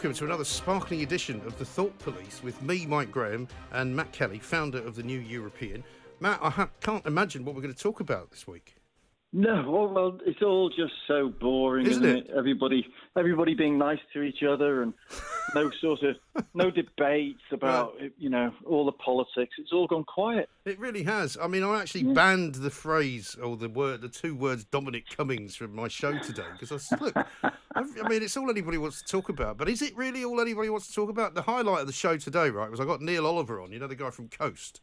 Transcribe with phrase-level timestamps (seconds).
[0.00, 4.12] Welcome to another sparkling edition of the Thought Police with me, Mike Graham, and Matt
[4.12, 5.84] Kelly, founder of the New European.
[6.20, 8.79] Matt, I ha- can't imagine what we're going to talk about this week.
[9.32, 12.26] No, well, well, it's all just so boring, Isn't isn't, it?
[12.30, 12.36] it?
[12.36, 12.84] Everybody,
[13.16, 14.92] everybody being nice to each other, and
[15.54, 16.16] no sort of
[16.52, 19.54] no debates about you know all the politics.
[19.58, 20.50] It's all gone quiet.
[20.64, 21.38] It really has.
[21.40, 25.54] I mean, I actually banned the phrase or the word, the two words Dominic Cummings
[25.54, 27.14] from my show today because I said, look,
[27.44, 30.70] I mean, it's all anybody wants to talk about, but is it really all anybody
[30.70, 31.34] wants to talk about?
[31.34, 33.86] The highlight of the show today, right, was I got Neil Oliver on, you know,
[33.86, 34.80] the guy from Coast.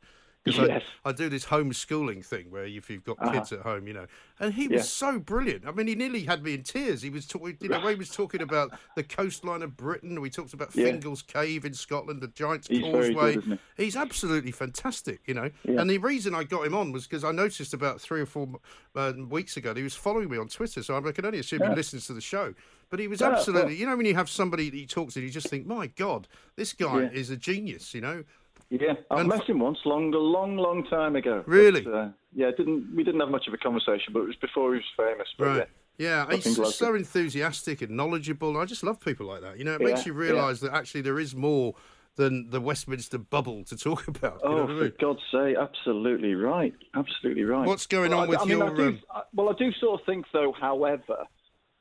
[0.47, 0.83] Because Yes.
[1.05, 4.07] I, I do this homeschooling thing where if you've got kids at home, you know,
[4.39, 4.83] and he was Yeah.
[4.83, 5.67] so brilliant.
[5.67, 7.01] I mean, he nearly had me in tears.
[7.01, 10.19] He was, talk- you know, he was talking about the coastline of Britain.
[10.21, 10.85] We talked about Yeah.
[10.85, 13.33] Fingal's Cave in Scotland, the Giant's He's Causeway.
[13.35, 15.49] good, isn't He's absolutely fantastic, you know.
[15.63, 15.81] Yeah.
[15.81, 18.47] And the reason I got him on was because I noticed about three or four
[18.95, 21.61] uh, weeks ago that he was following me on Twitter, so I can only assume
[21.61, 22.53] he listens to the show.
[22.89, 25.30] But he was absolutely, you know, when you have somebody that you talk to, you
[25.30, 28.23] just think, my God, this guy is a genius, you know.
[28.70, 31.44] Yeah, I And- met him once, long, a long, long time ago.
[31.48, 31.82] Really?
[31.82, 34.73] But, uh, yeah, didn't we didn't have much of a conversation, but it was before
[34.73, 35.28] he was famous.
[35.38, 35.70] But Right.
[35.98, 38.58] yeah, Yeah, he's like so enthusiastic and knowledgeable.
[38.58, 39.58] I just love people like that.
[39.58, 40.32] You know, it makes Yeah, you yeah.
[40.32, 41.76] realise that actually there is more
[42.17, 44.42] than the Westminster bubble to talk about.
[44.44, 44.89] you know Oh, what I for?
[44.99, 47.66] God's sake, absolutely right, absolutely right.
[47.66, 48.99] What's going Well, on I- with I mean, your, I do, um,
[49.34, 51.26] well, I do sort of think, though, however,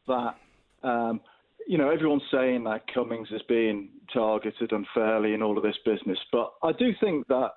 [0.07, 0.37] that
[0.83, 1.21] um,
[1.67, 6.19] you know everyone's saying that Cummings is being targeted unfairly in all of this business,
[6.33, 7.53] but I do think that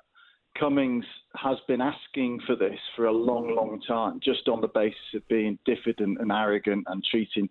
[0.58, 1.06] Cummings
[1.36, 5.28] has been asking for this for a long, long time, just on the basis of
[5.28, 7.50] being diffident and arrogant and treating.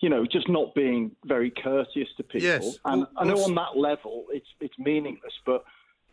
[0.00, 2.46] You know, just not being very courteous to people.
[2.46, 2.78] Yes.
[2.84, 5.64] And Well, I know on that level it's it's meaningless, but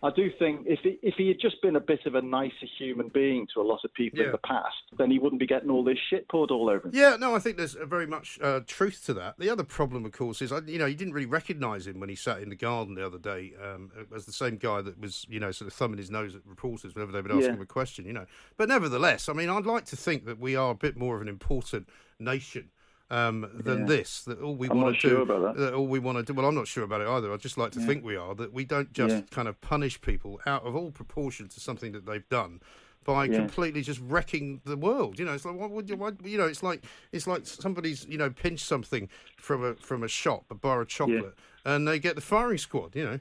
[0.05, 2.67] I do think if he, if he had just been a bit of a nicer
[2.77, 4.25] human being to a lot of people Yeah.
[4.27, 6.91] in the past, then he wouldn't be getting all this shit poured all over him.
[6.93, 9.39] Yeah, no, I think there's a very much uh, truth to that.
[9.39, 12.15] The other problem, of course, is you know you didn't really recognise him when he
[12.15, 15.39] sat in the garden the other day um, as the same guy that was you
[15.39, 17.53] know sort of thumbing his nose at reporters whenever they would ask Yeah.
[17.53, 18.05] him a question.
[18.05, 18.25] You know,
[18.57, 21.21] but nevertheless, I mean, I'd like to think that we are a bit more of
[21.21, 21.89] an important
[22.19, 22.69] nation.
[23.11, 23.85] Um, than Yeah.
[23.85, 25.73] this, that all we want to do, sure about that.
[25.75, 26.33] all we want to do.
[26.33, 27.31] Well, I'm not sure about it either.
[27.31, 29.21] I'd just like to think we are that we don't just Yeah.
[29.29, 32.61] kind of punish people out of all proportion to something that they've done
[33.03, 33.35] by Yeah.
[33.35, 35.19] completely just wrecking the world.
[35.19, 38.07] You know, it's like what would you, why, you know, it's like it's like somebody's
[38.07, 41.99] you know pinched something from a from a shop, a bar of chocolate, and they
[41.99, 42.95] get the firing squad.
[42.95, 43.19] You know,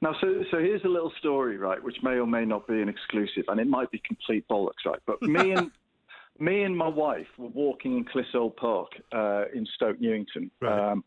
[0.00, 2.88] Now, so so here's a little story, right, which may or may not be an
[2.88, 5.00] exclusive, and it might be complete bollocks, right?
[5.04, 5.70] But me and
[6.38, 10.50] me and my wife were walking in Clissold Park uh, in Stoke Newington.
[10.60, 10.92] Right.
[10.92, 11.04] Um,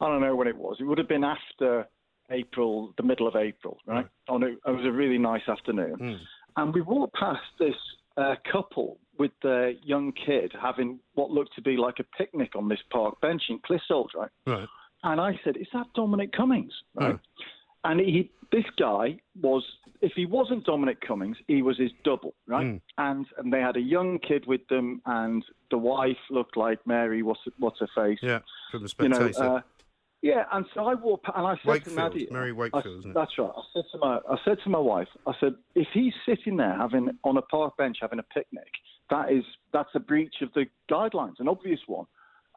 [0.00, 0.76] I don't know when it was.
[0.80, 1.86] It would have been after
[2.30, 4.06] April, the middle of April, right?
[4.28, 6.20] On a, it was a really nice afternoon,
[6.56, 7.74] and we walked past this
[8.16, 12.68] uh, couple with their young kid having what looked to be like a picnic on
[12.68, 14.30] this park bench in Clissold, right?
[14.46, 14.68] right?
[15.02, 17.14] And I said, "Is that Dominic Cummings?" Right.
[17.14, 17.18] Oh.
[17.88, 19.62] And he, this guy was,
[20.00, 22.66] if he wasn't Dominic Cummings, he was his double, right?
[22.66, 22.80] Mm.
[22.98, 27.22] And and they had a young kid with them, and the wife looked like Mary.
[27.22, 28.18] What's what's her face?
[28.22, 28.40] Yeah,
[28.70, 29.56] from the You know, spectator.
[29.56, 29.60] uh,
[30.22, 32.98] yeah, and so I walked, pa- and I said Wakefield, to Nadia, Mary I- Wakefield,
[33.00, 33.14] isn't it?
[33.14, 33.50] That's right.
[33.56, 36.76] I said to my, I said to my wife, I said, if he's sitting there
[36.76, 38.70] having on a park bench having a picnic,
[39.10, 42.06] that is that's a breach of the guidelines, an obvious one.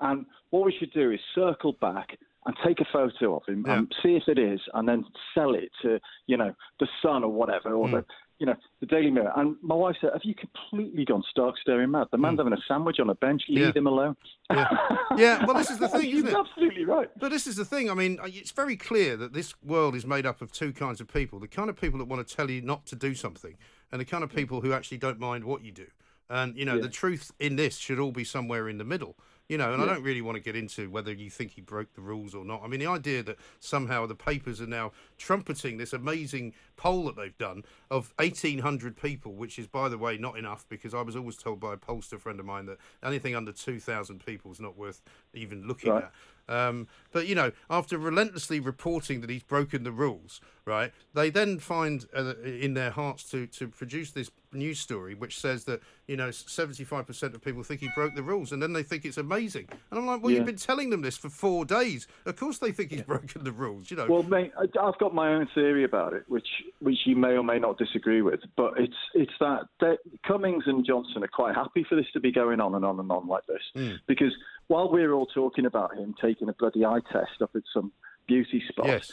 [0.01, 3.77] And what we should do is circle back and take a photo of him Yeah.
[3.79, 5.05] and see if it is, and then
[5.35, 7.91] sell it to you know the Sun or whatever, or Mm.
[7.91, 8.05] the
[8.41, 9.33] you know, the Daily Mirror.
[9.35, 12.07] And my wife said, "Have you completely gone stark staring mad?
[12.09, 13.43] The man's having a sandwich on a bench.
[13.49, 13.65] Leave.
[13.65, 13.71] Yeah.
[13.73, 14.15] him alone."
[14.49, 14.69] Yeah.
[15.17, 16.33] yeah, well, this is the thing, isn't it?
[16.33, 17.09] absolutely right.
[17.19, 17.91] But this is the thing.
[17.91, 21.09] I mean, it's very clear that this world is made up of two kinds of
[21.09, 23.57] people: the kind of people that want to tell you not to do something,
[23.91, 25.87] and the kind of people who actually don't mind what you do.
[26.29, 29.17] And you know, the truth in this should all be somewhere in the middle.
[29.49, 31.95] You know, and I don't really want to get into whether you think he broke
[31.95, 32.61] the rules or not.
[32.63, 37.15] I mean, the idea that somehow the papers are now trumpeting this amazing poll that
[37.15, 41.15] they've done of 1,800 people, which is, by the way, not enough because I was
[41.15, 44.77] always told by a pollster friend of mine that anything under 2,000 people is not
[44.77, 45.01] worth
[45.33, 46.03] even looking Right.
[46.03, 46.13] at.
[46.49, 50.91] Um, but you know, after relentlessly reporting that he's broken the rules, right?
[51.13, 55.65] They then find uh, in their hearts to to produce this news story which says
[55.65, 58.73] that you know seventy five percent of people think he broke the rules, and then
[58.73, 59.67] they think it's amazing.
[59.91, 60.37] And I'm like, well, Yeah.
[60.37, 62.07] you've been telling them this for four days.
[62.25, 63.91] Of course, they think he's broken the rules.
[63.91, 64.07] You know.
[64.09, 66.47] Well, mate, I've got my own theory about it, which
[66.79, 68.39] which you may or may not disagree with.
[68.57, 69.67] But it's it's that,
[70.27, 73.11] Cummings and Johnson are quite happy for this to be going on and on and
[73.11, 73.95] on like this, Hmm.
[74.07, 74.33] because
[74.69, 77.91] while we're all talking about him taking a bloody eye test up at some
[78.27, 79.11] beauty spot, yes.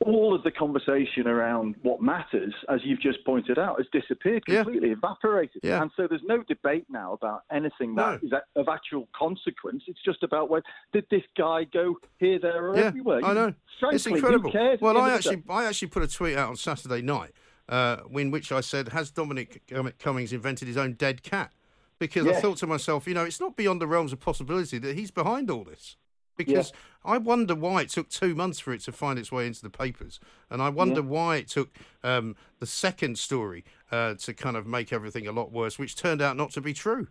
[0.00, 4.62] all of the conversation around what matters, as you've just pointed out, has disappeared Yeah.
[4.62, 5.60] completely, evaporated.
[5.64, 5.82] Yeah.
[5.82, 8.28] And so there's no debate now about anything that No.
[8.28, 9.82] is of actual consequence.
[9.88, 13.20] It's just about where did this guy go here, there, or Yeah, everywhere?
[13.24, 13.54] I know.
[13.80, 14.52] Frankly, it's incredible.
[14.80, 15.36] Well, I of the day?
[15.36, 17.32] actually, I actually put a tweet out on Saturday night,
[17.68, 19.62] uh, in which I said, "Has Dominic
[19.98, 21.52] Cummings invented his own dead cat?"
[21.98, 24.96] Because I thought to myself, you know, it's not beyond the realms of possibility that
[24.96, 25.96] he's behind all this.
[26.36, 26.72] Because
[27.04, 29.70] I wonder why it took two months for it to find its way into the
[29.70, 31.70] papers, and I wonder why it took
[32.04, 36.22] um, the second story uh, to kind of make everything a lot worse, which turned
[36.22, 37.08] out not to be true.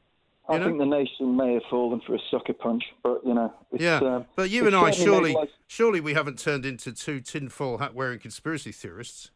[0.49, 0.65] I you know?
[0.67, 3.97] think the nation may have fallen for a sucker punch, but you know, it's, Yeah,
[3.97, 5.35] um, but you and I surely,
[5.67, 9.31] surely we haven't turned into two tinfoil hat wearing conspiracy theorists.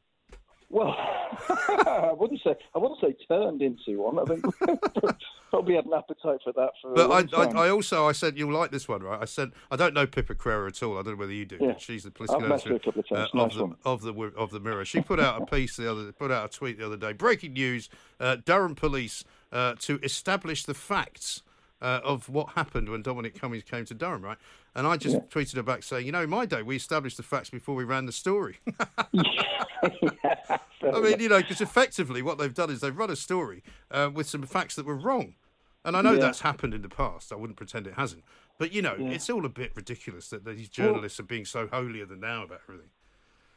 [0.72, 0.96] Well,
[1.50, 4.20] I wouldn't say I wouldn't say turned into one.
[4.20, 4.46] I think
[5.50, 7.42] probably had an appetite for that for But I.
[7.42, 9.22] I, I also I said you'll like this one, right?
[9.22, 10.98] I said I don't know Pippa Crerar at all.
[10.98, 11.58] I don't know whether you do.
[11.60, 11.78] Yeah.
[11.78, 14.52] She's the political I've met her editor of uh, Nice of, the, of the of
[14.52, 14.86] the Mirror.
[14.86, 17.12] She put out a piece the other put out a tweet the other day.
[17.12, 17.90] Breaking news:
[18.22, 21.44] uh, Durham police uh, to establish the facts.
[21.84, 24.38] Uh, of what happened when Dominic Cummings came to Durham, right?
[24.74, 27.24] And I just tweeted her back saying, you know, in my day, we established the
[27.24, 28.60] facts before we ran the story.
[29.84, 34.10] I mean, you know, because effectively what they've done is they've run a story uh,
[34.14, 35.36] with some facts that were wrong.
[35.84, 36.20] And I know Yeah.
[36.20, 37.32] that's happened in the past.
[37.34, 38.24] I wouldn't pretend it hasn't.
[38.58, 42.06] But, you know, it's all a bit ridiculous that these journalists are being so holier
[42.06, 42.90] than thou about everything.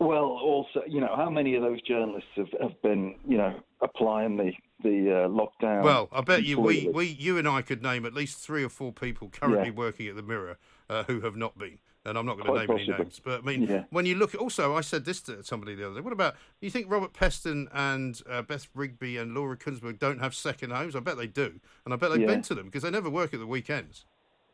[0.00, 4.36] Well, also, you know, how many of those journalists have, have been, you know, applying
[4.36, 4.52] the
[4.82, 5.82] the uh, lockdown?
[5.82, 8.68] Well, I bet you, we, we, you and I could name at least three or
[8.68, 9.74] four people currently Yeah.
[9.74, 10.58] working at the Mirror
[10.90, 11.78] uh, who have not been.
[12.06, 13.18] And I'm not going to name any names.
[13.24, 13.84] But, I mean, Yeah.
[13.88, 16.00] when you look at, also, I said this to somebody the other day.
[16.02, 20.34] What about, you think Robert Peston and uh, Beth Rigby and Laura Kuenssberg don't have
[20.34, 20.94] second homes?
[20.94, 21.60] I bet they do.
[21.86, 22.26] And I bet they've Yeah.
[22.26, 24.04] been to them because they never work at the weekends.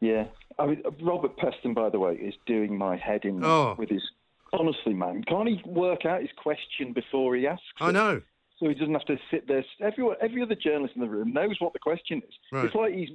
[0.01, 0.27] Yeah,
[0.59, 3.75] I mean, Robert Peston, by the way, is doing my head in Oh.
[3.79, 4.03] with his.
[4.53, 7.65] Honestly, man, can't he work out his question before he asks?
[7.81, 7.93] I it?
[7.93, 8.23] know.
[8.61, 9.65] So he doesn't have to sit there.
[9.81, 12.35] Everyone, every other journalist in the room knows what the question is.
[12.53, 12.67] Right.
[12.67, 13.09] It's like he's.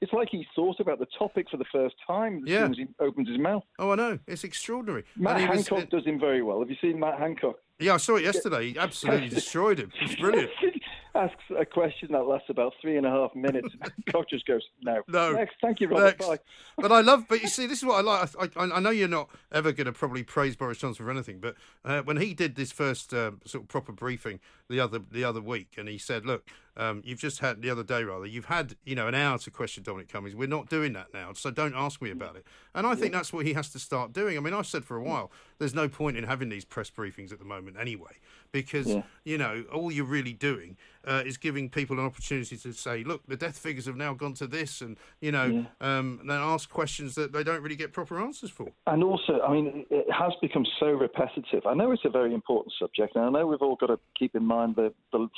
[0.00, 2.62] It's like he's thought about the topic for the first time as Yeah.
[2.62, 3.64] soon as he opens his mouth.
[3.80, 4.18] Oh, I know.
[4.28, 5.04] It's extraordinary.
[5.16, 6.60] Matt And he was- Hancock does him very well.
[6.60, 7.56] Have you seen Matt Hancock?
[7.80, 8.70] yeah, I saw it yesterday.
[8.70, 9.90] He absolutely destroyed him.
[10.00, 10.50] It's brilliant.
[11.14, 13.68] Asks a question that lasts about three and a half minutes.
[13.82, 15.32] Hancock just goes, "No, No.
[15.32, 16.18] next, thank you, Robert.
[16.18, 16.26] Next.
[16.26, 16.38] Bye."
[16.78, 18.30] But I love, but you see, this is what I like.
[18.56, 21.38] I, I, I know you're not ever going to probably praise Boris Johnson for anything,
[21.38, 25.22] but uh, when he did this first um, sort of proper briefing the other the
[25.22, 26.48] other week, and he said, "Look,
[26.78, 29.50] um, you've just had the other day rather, you've had you know an hour to
[29.50, 30.34] question Dominic Cummings.
[30.34, 33.34] We're not doing that now, so don't ask me about it." And I think that's
[33.34, 34.38] what he has to start doing.
[34.38, 37.32] I mean, I've said for a while, there's no point in having these press briefings
[37.32, 38.12] at the moment anyway,
[38.52, 39.02] because Yeah.
[39.24, 43.26] you know all you're really doing uh, is giving people an opportunity to say, "Look,
[43.26, 46.70] the death figures have now gone to this," and you know, um, and then ask
[46.70, 48.68] questions that they don't really get proper answers for.
[48.86, 51.66] And also, I mean, it has become so repetitive.
[51.66, 54.34] I know it's a very important subject, and I know we've all got to keep
[54.36, 55.28] in mind the, the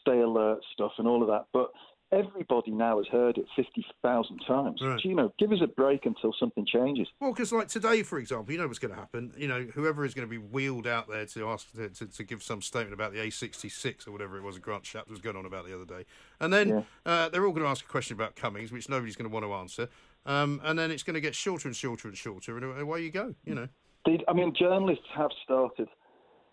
[0.00, 1.72] stay alert stuff and all of that, but
[2.12, 4.80] everybody now has heard it 50,000 times.
[4.82, 5.04] Right.
[5.04, 7.06] You know, give us a break until something changes.
[7.20, 9.32] Well, because like today, for example, you know what's going to happen.
[9.36, 12.24] You know, whoever is going to be wheeled out there to ask to, to, to
[12.24, 15.46] give some statement about the A66 or whatever it was, Grant Shapps was going on
[15.46, 16.04] about the other day,
[16.40, 19.30] and then uh, they're all going to ask a question about Cummings, which nobody's going
[19.30, 19.88] to want to answer,
[20.26, 23.10] um, and then it's going to get shorter and shorter and shorter, and away you
[23.10, 23.34] go.
[23.44, 23.68] You know.
[24.06, 25.88] They, I mean, journalists have started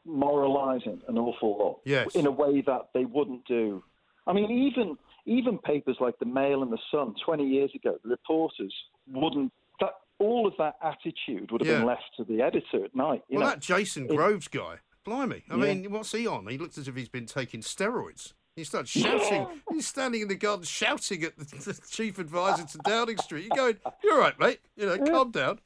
[0.06, 2.16] moralising an awful lot Yes.
[2.16, 3.84] in a way that they wouldn't do.
[4.26, 4.98] I mean, even
[5.28, 8.74] even papers like the Mail and the Sun 20 years ago, the reporters
[9.12, 9.52] wouldn't.
[9.80, 11.78] That all of that attitude would have Yeah.
[11.80, 13.24] been left to the editor at night.
[13.30, 13.54] You Well, know?
[13.54, 15.44] that Jason Groves guy, Blimey.
[15.50, 15.62] I Yeah.
[15.74, 16.48] mean, what's he on?
[16.48, 18.34] He looks as if he's been taking steroids.
[18.56, 19.62] He starts shouting.
[19.72, 21.44] He's standing in the garden shouting at the,
[21.74, 23.46] the chief advisor to Downing Street.
[23.54, 24.60] You're going, you're all right, mate.
[24.76, 25.60] You know, calm down.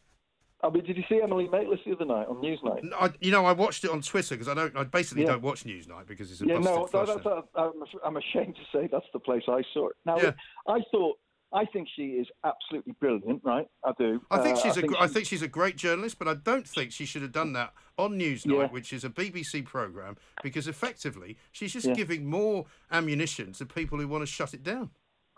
[0.63, 2.88] I mean, did you see Emily Maitlis the other night on Newsnight?
[3.00, 4.75] I, you know, I watched it on Twitter because I don't.
[4.77, 5.30] I basically Yeah.
[5.32, 7.72] don't watch Newsnight because it's a Yeah, no, that, that, that, I'm,
[8.06, 9.96] I'm ashamed to say that's the place I saw it.
[10.06, 10.32] Now, Yeah.
[10.68, 11.18] I thought,
[11.53, 13.68] I think she is absolutely brilliant, right?
[13.84, 14.22] I do.
[14.32, 14.84] I think Uh, she's a.
[14.84, 17.53] gr- I think she's a great journalist, but I don't think she should have done
[17.53, 18.68] that on Newsnight, Yeah.
[18.72, 24.08] which is a BBC program, because effectively she's just giving more ammunition to people who
[24.08, 24.91] want to shut it down.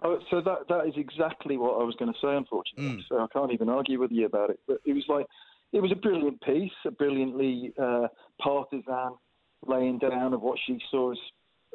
[0.03, 2.97] Oh, so that that is exactly what I was going to say, unfortunately.
[2.97, 3.07] Mm.
[3.09, 4.59] So I can't even argue with you about it.
[4.67, 5.25] But it was like,
[5.71, 8.07] it was a brilliant piece, a brilliantly uh,
[8.41, 9.15] partisan
[9.65, 11.17] laying down of what she saw as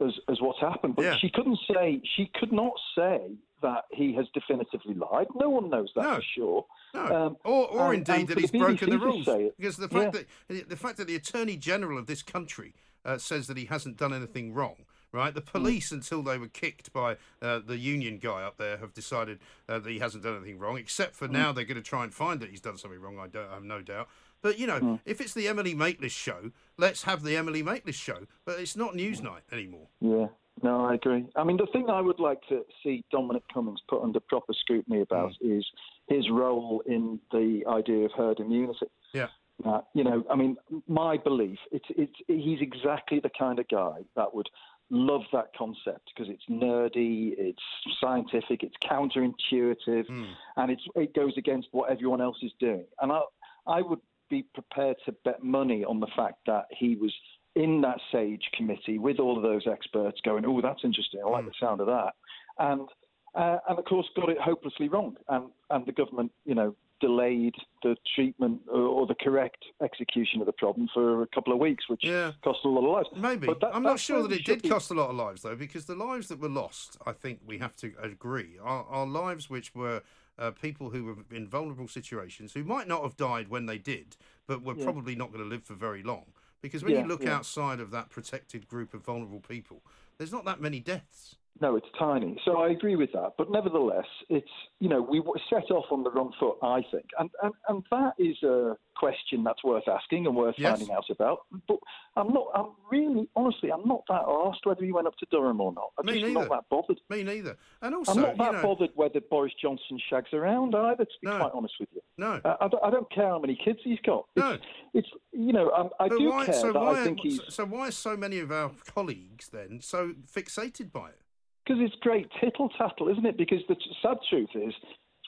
[0.04, 0.94] as, as what's happened.
[0.94, 1.16] But Yeah.
[1.16, 3.32] she couldn't say, she could not say
[3.62, 5.26] that he has definitively lied.
[5.34, 6.14] No one knows that No.
[6.16, 6.66] for sure.
[6.94, 9.52] No, Um, or, or and- indeed and that he's the broken the BBC rules.
[9.58, 13.48] Because the fact that the fact that the Attorney General of this country uh, says
[13.48, 14.76] that he hasn't done anything wrong,
[15.12, 15.34] right?
[15.34, 19.38] The police, until they were kicked by uh, the union guy up there, have decided
[19.68, 20.76] uh, that he hasn't done anything wrong.
[20.78, 23.18] Except for now, they're going to try and find that he's done something wrong.
[23.18, 24.08] I don't I have no doubt.
[24.40, 28.26] But you know, if it's the Emily Maitlis show, let's have the Emily Maitlis show.
[28.44, 29.88] But it's not Newsnight anymore.
[30.00, 30.28] Yeah,
[30.62, 31.26] no, I agree.
[31.34, 35.00] I mean, the thing I would like to see Dominic Cummings put under proper scrutiny
[35.00, 35.58] about Mm.
[35.58, 35.66] is
[36.06, 38.86] his role in the idea of herd immunity.
[39.12, 39.28] Yeah.
[39.64, 44.04] Uh, you know, I mean, my belief, it's, it's, he's exactly the kind of guy
[44.14, 44.48] that would
[44.90, 47.62] love that concept because it's nerdy, it's
[48.00, 50.24] scientific, it's counterintuitive, Hmm.
[50.56, 52.84] and it's, it goes against what everyone else is doing.
[53.00, 53.20] And I,
[53.66, 57.12] I would be prepared to bet money on the fact that he was
[57.54, 61.20] in that SAGE committee with all of those experts going, oh, that's interesting.
[61.24, 62.12] I like the sound of that.
[62.58, 62.88] And,
[63.34, 65.16] uh, and of course, got it hopelessly wrong.
[65.28, 70.46] And, and the government, you know, delayed the treatment or, or the correct execution of
[70.46, 72.32] the problem for a couple of weeks, which Yeah.
[72.42, 73.08] cost a lot of lives.
[73.16, 73.46] Maybe.
[73.46, 74.68] But that- I'm not sure that it did be.
[74.68, 77.58] cost a lot of lives, though, because the lives that were lost, I think we
[77.58, 80.02] have to agree, are, are lives which were
[80.38, 84.16] uh, people who were in vulnerable situations who might not have died when they did,
[84.46, 84.84] but were Yeah.
[84.84, 86.26] probably not going to live for very long.
[86.60, 89.82] Because when Yeah, you look outside of that protected group of vulnerable people,
[90.16, 91.37] there's not that many deaths.
[91.60, 92.40] No, it's tiny.
[92.44, 93.32] So I agree with that.
[93.36, 97.06] But nevertheless, it's, you know, we set off on the wrong foot, I think.
[97.18, 100.78] And, and, and that is a question that's worth asking and worth Yes.
[100.78, 101.40] finding out about.
[101.66, 101.78] But
[102.14, 105.60] I'm not, I'm really, honestly, I'm not that asked whether he went up to Durham
[105.60, 105.90] or not.
[105.98, 106.46] I'm Me just neither.
[106.46, 107.00] not that bothered.
[107.10, 107.56] Me neither.
[107.82, 111.26] And also, I'm not that know, bothered whether Boris Johnson shags around either, to be
[111.28, 111.38] No.
[111.38, 112.02] quite honest with you.
[112.18, 112.40] no.
[112.44, 114.26] Uh, I, don't, I don't care how many kids he's got.
[114.36, 114.58] It's, No.
[114.94, 117.40] it's you know, um, I But do why, care so that why, I think he's
[117.48, 121.18] so why are so many of our colleagues then so fixated by it?
[121.68, 123.36] Because it's great tittle tattle, isn't it?
[123.36, 124.72] Because the t- sad truth is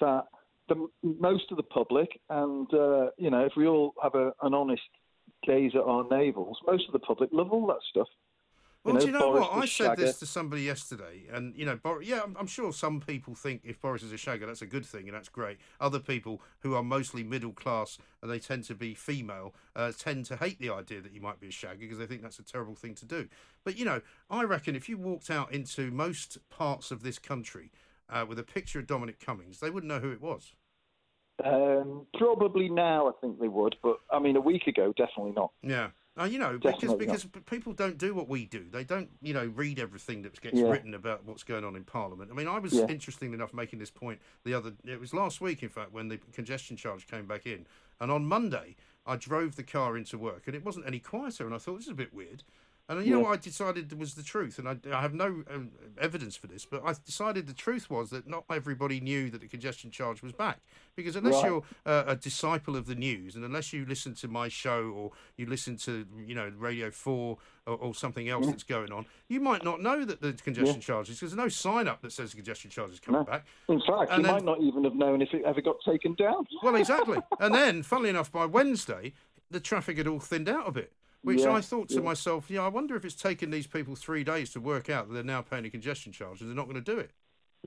[0.01, 0.25] that
[0.69, 4.55] the most of the public, and uh, you know, if we all have a, an
[4.55, 4.83] honest
[5.47, 8.09] gaze at our navels, most of the public love all that stuff.
[8.85, 9.63] Well, know, do you know Boris what?
[9.63, 13.01] I said this to somebody yesterday, and you know, Bor- yeah, I'm, I'm sure some
[13.01, 15.59] people think if Boris is a shagger, that's a good thing, and that's great.
[15.81, 20.25] Other people who are mostly middle class and they tend to be female uh, tend
[20.27, 22.43] to hate the idea that he might be a shagger because they think that's a
[22.43, 23.29] terrible thing to do.
[23.65, 27.71] But you know, I reckon if you walked out into most parts of this country
[28.09, 30.55] uh, with a picture of Dominic Cummings, they wouldn't know who it was.
[31.45, 35.53] Um, probably now, I think they would, but I mean, a week ago, definitely not.
[35.63, 35.89] Yeah.
[36.19, 38.67] Uh, you know, because Definitely because p- people don't do what we do.
[38.71, 40.69] They don't, you know, read everything that gets Yeah.
[40.69, 42.31] written about what's going on in Parliament.
[42.33, 42.87] I mean, I was Yeah.
[42.89, 44.75] interesting enough making this point the other.
[44.85, 47.65] It was last week, in fact, when the congestion charge came back in,
[48.01, 48.75] and on Monday
[49.07, 51.85] I drove the car into work, and it wasn't any quieter, and I thought this
[51.87, 52.43] is a bit weird.
[52.91, 55.71] And you know what I decided was the truth, and I, I have no um,
[55.97, 59.47] evidence for this, but I decided the truth was that not everybody knew that the
[59.47, 60.59] congestion charge was back.
[60.97, 61.45] Because unless Right.
[61.47, 65.13] you're uh, a disciple of the news, and unless you listen to my show or
[65.37, 69.39] you listen to you know Radio Four or, or something else that's going on, you
[69.39, 72.31] might not know that the congestion charge is because there's no sign up that says
[72.33, 73.25] the congestion charge is coming No.
[73.25, 73.47] back.
[73.69, 76.15] In fact, And you then- might not even have known if it ever got taken
[76.15, 76.45] down.
[76.61, 77.19] Well, exactly.
[77.39, 79.13] and then, funnily enough, by Wednesday,
[79.49, 80.93] the traffic had all thinned out a bit.
[81.23, 82.01] Which Yeah, I thought to yeah.
[82.01, 85.15] myself, yeah, I wonder if it's taken these people three days to work out that
[85.15, 87.11] they're now paying a congestion charge and they're not going to do it.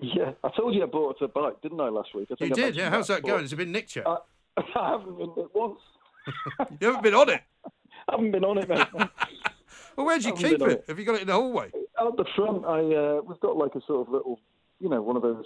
[0.02, 2.30] Yeah, I told you I bought a bike, didn't I, last week?
[2.32, 2.90] I You I did, yeah.
[2.90, 3.32] How's that before.
[3.36, 3.44] going?
[3.44, 4.08] Has it been nicked yet?
[4.08, 4.18] Uh,
[4.58, 5.80] I haven't been once.
[6.80, 7.42] you haven't been on it.
[7.66, 7.70] I
[8.12, 8.88] haven't been on it, mate.
[9.96, 10.62] Well, where'd you keep it?
[10.64, 10.84] it.
[10.88, 11.72] Have you got it in the hallway?
[12.02, 14.40] Out the front, I uh, we've got like a sort of little,
[14.80, 15.46] you know, one of those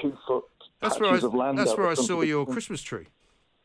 [0.00, 0.44] two foot
[0.80, 1.58] That's patches where I, of land.
[1.58, 3.08] that's where I saw your Christmas tree.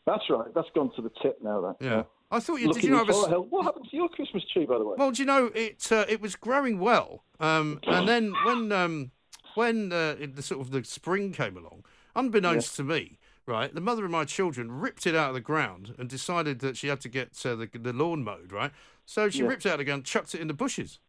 [0.05, 0.53] That's right.
[0.53, 1.61] That's gone to the tip now.
[1.61, 2.03] That Yeah.
[2.31, 2.83] I thought you did.
[2.83, 3.47] You know, I was.
[3.49, 4.95] What happened to your Christmas tree, by the way?
[4.97, 5.91] Well, do you know it?
[5.91, 9.11] Uh, it was growing well, um, and then when um,
[9.55, 11.85] when uh, the sort of the spring came along,
[12.15, 13.73] unbeknownst to me, right?
[13.73, 16.87] The mother of my children ripped it out of the ground and decided that she
[16.87, 18.71] had to get uh, the, the lawn mowed, right?
[19.05, 19.49] So she Yeah.
[19.49, 20.99] ripped it out of the ground, chucked it in the bushes.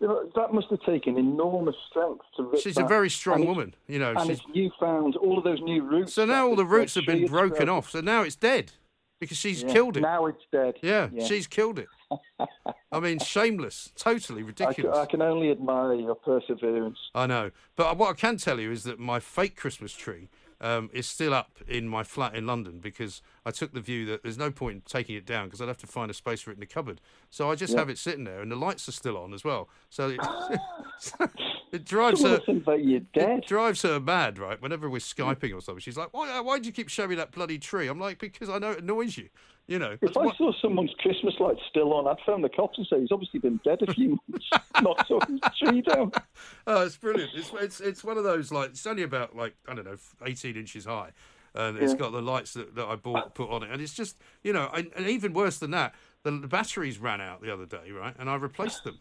[0.00, 3.48] You know, that must have taken enormous strength to rip She's a very strong and
[3.48, 4.10] woman, you know.
[4.10, 6.12] And She's, it's newfound, all of those new roots.
[6.12, 7.90] so now all the roots have been broken off.
[7.90, 8.72] So now it's dead
[9.20, 10.00] because she's Yeah, killed it.
[10.00, 10.74] Now it's dead.
[10.82, 11.24] yeah, Yeah.
[11.24, 11.88] she's killed it.
[12.92, 14.98] I mean, shameless, totally I ridiculous.
[14.98, 16.98] I can only admire your perseverance.
[17.14, 17.50] I know.
[17.74, 20.28] But what I can tell you is that my fake Christmas tree
[20.60, 24.22] um, is still up in my flat in London because I took the view that
[24.22, 26.50] there's no point in taking it down because I'd have to find a space for
[26.50, 27.00] it in the cupboard.
[27.30, 27.80] So I just Yeah.
[27.80, 29.68] have it sitting there and the lights are still on as well.
[29.90, 30.20] So it,
[31.72, 32.30] it drives her.
[32.30, 33.40] will think that you're dead.
[33.40, 34.60] It drives her mad, right?
[34.60, 36.40] Whenever we're Skyping or something, she's like, "Why?
[36.40, 38.78] Why do you keep showing me that bloody tree?" I'm like, "Because I know it
[38.80, 39.28] annoys you."
[39.68, 39.96] You know.
[40.00, 43.10] If I saw someone's Christmas lights still on, I'd phone the cops and say he's
[43.10, 44.46] obviously been dead a few months.
[44.80, 46.12] Knocked his tree down.
[46.66, 47.32] Oh, it's brilliant.
[47.34, 50.56] It's it's it's one of those like it's only about like I don't know, eighteen
[50.56, 51.10] inches high,
[51.54, 51.98] and it's Yeah.
[51.98, 54.52] got the lights that, that I bought uh, put on it, and it's just you
[54.52, 57.90] know, and, and even worse than that, the, the batteries ran out the other day,
[57.90, 59.00] right, and I replaced them.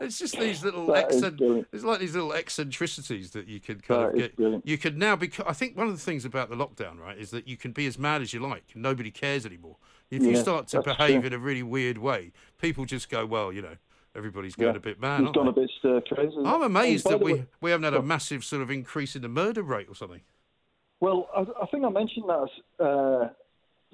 [0.00, 1.68] It's just these little That is eccent- brilliant.
[1.72, 4.36] it's like these little eccentricities that you can kind That of get.
[4.36, 4.66] brilliant.
[4.66, 5.30] You could now be.
[5.46, 7.86] I think one of the things about the lockdown, right, is that you can be
[7.86, 8.64] as mad as you like.
[8.74, 9.76] Nobody cares anymore.
[10.10, 11.26] If you start to behave true.
[11.26, 13.76] in a really weird way, people just go, well, you know,
[14.16, 14.78] everybody's going Yeah.
[14.78, 15.32] a bit mad.
[15.34, 15.50] Gone they?
[15.50, 16.34] a bit stir crazy.
[16.44, 19.28] I'm amazed that we, way- we haven't had a massive sort of increase in the
[19.28, 20.22] murder rate or something.
[21.00, 22.48] Well, I, I think I mentioned that.
[22.84, 23.28] Uh,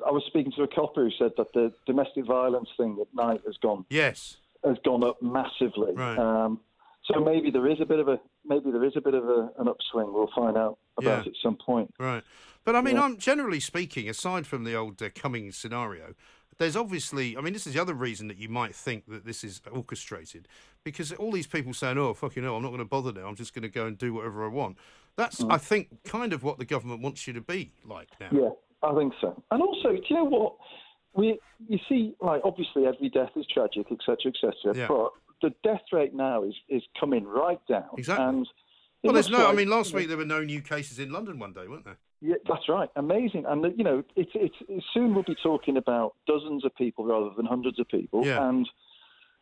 [0.07, 3.41] I was speaking to a copper who said that the domestic violence thing at night
[3.47, 4.37] has gone Yes.
[4.65, 5.93] Has gone up massively.
[5.95, 6.19] Right.
[6.19, 6.61] Um,
[7.05, 9.51] so maybe there is a bit of a maybe there is a bit of a,
[9.59, 10.13] an upswing.
[10.13, 11.21] We'll find out about Yeah.
[11.21, 11.93] it at some point.
[11.99, 12.23] Right.
[12.65, 13.03] But I mean, Yeah.
[13.03, 16.15] I'm generally speaking, aside from the old uh, Cummings scenario,
[16.57, 19.43] there's obviously, I mean, this is the other reason that you might think that this
[19.45, 20.47] is orchestrated,
[20.85, 23.27] because all these people saying, "Oh, fuck you know, I'm not going to bother now.
[23.27, 24.79] I'm just going to go and do whatever I want."
[25.17, 25.53] That's, Mm.
[25.53, 28.29] I think, kind of what the government wants you to be like now.
[28.33, 28.51] Yeah,
[28.89, 29.41] I think so.
[29.51, 30.55] And also, do you know what?
[31.15, 34.75] We you see, like obviously every death is tragic, etc., etc.
[34.75, 34.87] Yeah.
[34.89, 35.11] But
[35.43, 37.89] the death rate now is is coming right down.
[37.97, 38.25] Exactly.
[38.25, 38.47] And
[39.03, 39.49] Well, there's no.
[39.49, 41.99] I mean, last week there were no new cases in London one day, weren't there?
[42.25, 42.89] Yeah, that's right.
[42.97, 43.45] Amazing.
[43.47, 44.55] And, you know, it's, it's,
[44.95, 48.25] soon we'll be talking about dozens of people rather than hundreds of people.
[48.25, 48.49] Yeah.
[48.49, 48.67] And,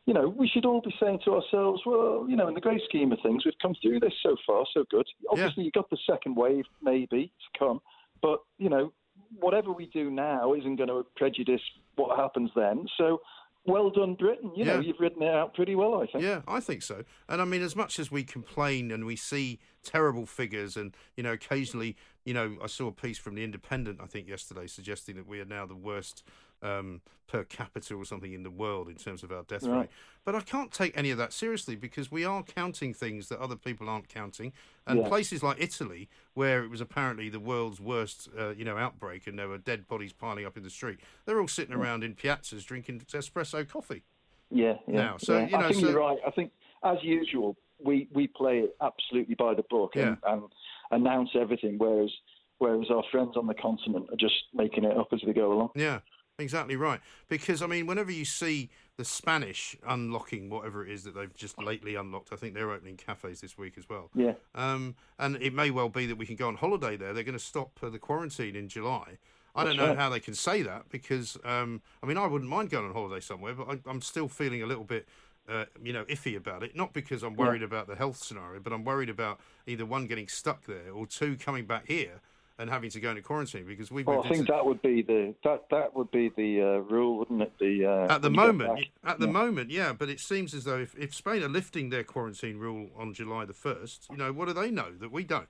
[0.05, 2.81] you know, we should all be saying to ourselves, well, you know, in the great
[2.89, 5.07] scheme of things, we've come through this so far, so good.
[5.31, 7.81] Obviously, you've got the second wave maybe to come.
[8.21, 8.93] But, you know,
[9.39, 11.61] whatever we do now isn't going to prejudice
[11.97, 12.87] what happens then.
[12.99, 13.21] So,
[13.65, 14.51] well done, Britain.
[14.57, 16.25] You know, you've written it out pretty well, I think.
[16.25, 17.05] Yeah, I think so.
[17.29, 21.23] And I mean, as much as we complain and we see terrible figures, and you
[21.23, 25.17] know, occasionally, you know, I saw a piece from the Independent, I think yesterday, suggesting
[25.17, 26.25] that we are now the worst
[26.63, 29.81] um, per capita or something in the world in terms of our death Right.
[29.81, 29.89] rate.
[30.25, 33.57] But I can't take any of that seriously because we are counting things that other
[33.57, 34.53] people aren't counting,
[34.87, 35.09] and Yeah.
[35.09, 39.39] places like Italy, where it was apparently the world's worst, uh, you know, outbreak, and
[39.39, 41.01] there were dead bodies piling up in the street.
[41.25, 44.03] They're all sitting around in piazzas drinking espresso coffee.
[44.51, 44.95] Yeah, yeah.
[44.95, 45.17] now.
[45.17, 45.45] So, yeah.
[45.47, 46.19] you know, I think so- you're right.
[46.27, 46.53] I think,
[46.85, 50.43] as usual, we, we play it absolutely by the book and, and
[50.91, 52.11] announce everything, whereas
[52.59, 55.71] whereas our friends on the continent are just making it up as we go along.
[55.75, 55.99] Yeah,
[56.43, 57.01] exactly right.
[57.29, 61.59] Because I mean, whenever you see the Spanish unlocking whatever it is that they've just
[61.59, 64.11] lately unlocked, I think they're opening cafes this week as well.
[64.15, 64.35] Yeah.
[64.55, 67.13] Um, and it may well be that we can go on holiday there.
[67.13, 69.19] They're going to stop uh, the quarantine in July.
[69.55, 69.99] I don't know right.
[69.99, 73.21] how they can say that because um, I mean I wouldn't mind going on holiday
[73.21, 75.07] somewhere, but I, I'm still feeling a little bit.
[75.49, 76.77] Uh, you know, iffy about it.
[76.77, 80.29] Not because I'm worried about the health scenario, but I'm worried about either one getting
[80.29, 82.21] stuck there or two coming back here
[82.59, 85.03] and having to go into quarantine because we've Well, I think into- that would be
[85.03, 87.53] the that that would be the uh, rule, wouldn't it?
[87.59, 89.93] The uh, At the when you get moment, at the moment, yeah.
[89.93, 93.45] But it seems as though if, if Spain are lifting their quarantine rule on July
[93.45, 95.49] the first, you know, what do they know that we don't?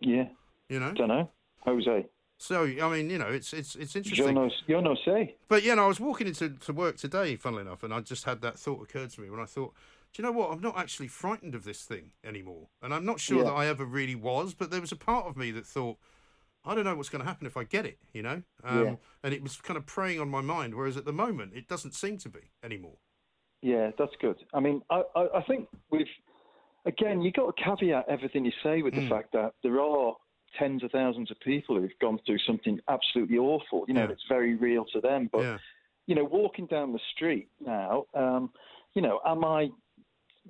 [0.00, 0.28] yeah,
[0.68, 0.92] You know.
[0.92, 2.06] don't know, Jose.
[2.36, 4.34] So I mean, you know, it's it's it's interesting.
[4.34, 5.36] no, yo no say.
[5.48, 8.24] But you know, I was walking into to work today, funnily enough, and I just
[8.24, 9.72] had that thought occurred to me when I thought,
[10.12, 10.50] do you know what?
[10.50, 13.44] I'm not actually frightened of this thing anymore, and I'm not sure Yeah.
[13.44, 14.52] that I ever really was.
[14.52, 15.96] But there was a part of me that thought.
[16.64, 18.94] I don't know what's going to happen if I get it, you know, um, Yeah.
[19.22, 20.74] and it was kind of preying on my mind.
[20.74, 22.96] Whereas at the moment, it doesn't seem to be anymore.
[23.62, 24.36] Yeah, that's good.
[24.52, 26.06] I mean, I, I, I think we've
[26.86, 29.02] again you've got to caveat everything you say with Mm.
[29.04, 30.14] the fact that there are
[30.58, 33.84] tens of thousands of people who've gone through something absolutely awful.
[33.88, 34.10] You know, Yeah.
[34.12, 35.28] it's very real to them.
[35.32, 35.58] But yeah,
[36.06, 38.52] you know, walking down the street now, um,
[38.94, 39.70] you know, am I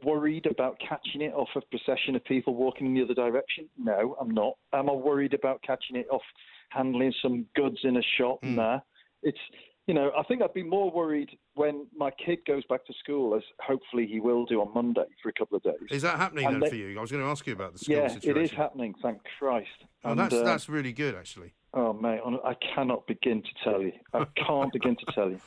[0.02, 3.68] worried about catching it off a procession of people walking in the other direction?
[3.78, 4.54] No, I'm not.
[4.72, 6.22] Am I worried about catching it off
[6.70, 8.42] handling some goods in a shop?
[8.42, 8.56] Mm.
[8.56, 8.80] Nah.
[9.22, 9.38] It's
[9.86, 13.34] you know, I think I'd be more worried when my kid goes back to school,
[13.36, 15.74] as hopefully he will do on Monday for a couple of days.
[15.90, 16.96] Is that happening And then they- for you?
[16.96, 18.40] I was going to ask you about the school yeah, situation.
[18.40, 18.94] it is happening.
[19.02, 19.68] Thank Christ.
[20.02, 21.52] Oh, And, that's uh, that's really good actually.
[21.74, 23.92] oh mate, I cannot begin to tell you.
[24.14, 25.38] I can't begin to tell you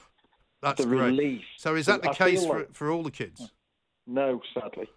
[0.62, 1.06] That's the great.
[1.08, 1.42] relief.
[1.58, 3.52] So is that the I case for like- for all the kids?
[4.08, 4.88] No, sadly.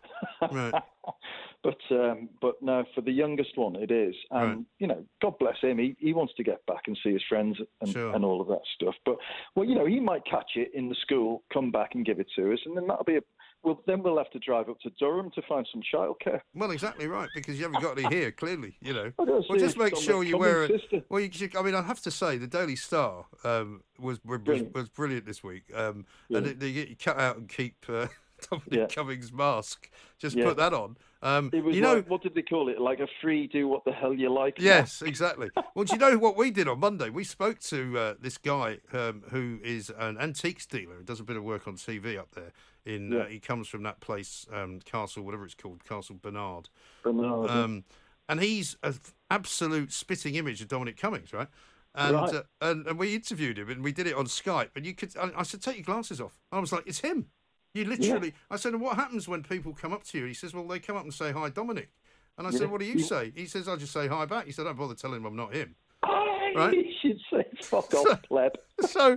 [0.52, 0.72] Right.
[1.62, 4.14] but um, but no, for the youngest one, it is.
[4.30, 4.58] And Right.
[4.78, 5.78] you know, God bless him.
[5.78, 8.14] He he wants to get back and see his friends and, Sure.
[8.14, 8.94] and all of that stuff.
[9.04, 9.16] But
[9.56, 12.28] well, you know, he might catch it in the school, come back and give it
[12.36, 13.20] to us, and then that'll be a.
[13.62, 16.40] Well, then we'll have to drive up to Durham to find some childcare.
[16.54, 19.12] Well, exactly right, because you haven't got any here, clearly, you know.
[19.18, 20.80] Well, just make sure you wear it.
[21.10, 24.74] Well, you, I mean, I have to say, the Daily Star um, was, was Brilliant.
[24.74, 26.38] was brilliant this week, um, Yeah.
[26.38, 28.06] and they, they get you cut out and keep uh,
[28.50, 28.86] Dominic Yeah.
[28.86, 29.90] Cummings' mask.
[30.18, 30.44] Just Yeah.
[30.44, 30.96] put that on.
[31.22, 32.80] Um, you know, like, what did they call it?
[32.80, 34.58] Like a free do what the hell you like.
[34.58, 35.50] Yes, exactly.
[35.74, 37.10] Well, do you know what we did on Monday?
[37.10, 40.96] We spoke to uh, this guy um, who is an antiques dealer.
[40.98, 42.52] He does a bit of work on TV up there.
[42.86, 46.68] In uh, he comes from that place, um, Castle, whatever it's called, Castle Bernard.
[47.02, 47.50] Bernard.
[47.50, 47.84] Um,
[48.28, 48.98] and he's an
[49.30, 51.48] absolute spitting image of Dominic Cummings, right?
[51.94, 52.34] And, Right.
[52.34, 54.70] uh, and and we interviewed him, and we did it on Skype.
[54.76, 56.38] And you could, I, I said, take your glasses off.
[56.52, 57.26] I was like, it's him.
[57.74, 58.34] You literally.
[58.50, 60.24] I said, what happens when people come up to you?
[60.26, 61.90] He says, well, they come up and say hi, Dominic.
[62.36, 62.58] And I Yeah.
[62.58, 63.32] said, what do you You- say?
[63.34, 64.46] He says, I just say hi back.
[64.46, 65.74] He said, don't bother telling him I'm not him.
[66.02, 66.86] I right.
[67.00, 68.52] should say fuck off, pleb.
[68.80, 69.14] So,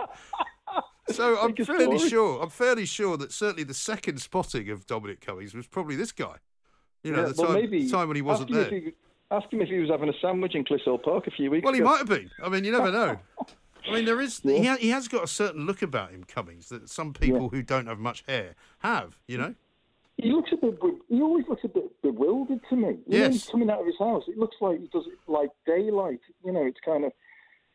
[1.09, 2.09] so I'm fairly story.
[2.09, 2.43] sure.
[2.43, 6.35] I'm fairly sure that certainly the second spotting of Dominic Cummings was probably this guy.
[7.03, 8.69] You know, Yeah, the well, time, maybe time when he wasn't there.
[8.69, 8.93] He,
[9.31, 11.71] ask him if he was having a sandwich in Clissold Park a few weeks ago.
[11.71, 12.29] Well, he might have been.
[12.43, 13.17] I mean, you never know.
[13.87, 14.41] I mean, there is.
[14.43, 14.57] Yeah.
[14.57, 17.61] He, ha- he has got a certain look about him, Cummings, that some people who
[17.61, 19.17] don't have much hair have.
[19.27, 19.55] You know.
[20.17, 20.77] He looks a bit.
[21.09, 22.87] He always looks a bit bewildered to me.
[22.87, 23.33] You know, Yes.
[23.33, 24.23] he's coming out of his house.
[24.27, 26.19] It looks like he does it like daylight.
[26.45, 27.11] You know, it's kind of.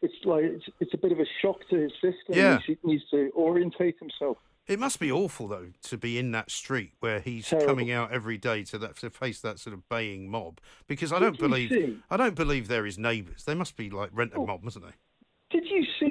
[0.00, 2.34] It's like it's, it's a bit of a shock to his system.
[2.34, 2.58] Yeah.
[2.64, 4.36] He needs to orientate himself.
[4.68, 7.66] It must be awful though to be in that street where he's Terrible.
[7.66, 10.60] coming out every day to that to face that sort of baying mob.
[10.86, 13.42] Because I don't Did believe I don't believe they're his neighbours.
[13.44, 14.46] They must be like rent a Oh.
[14.46, 14.92] mob, mustn't they?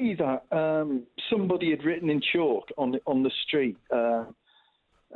[0.10, 4.26] You that um, somebody had written in chalk on the, on the street uh,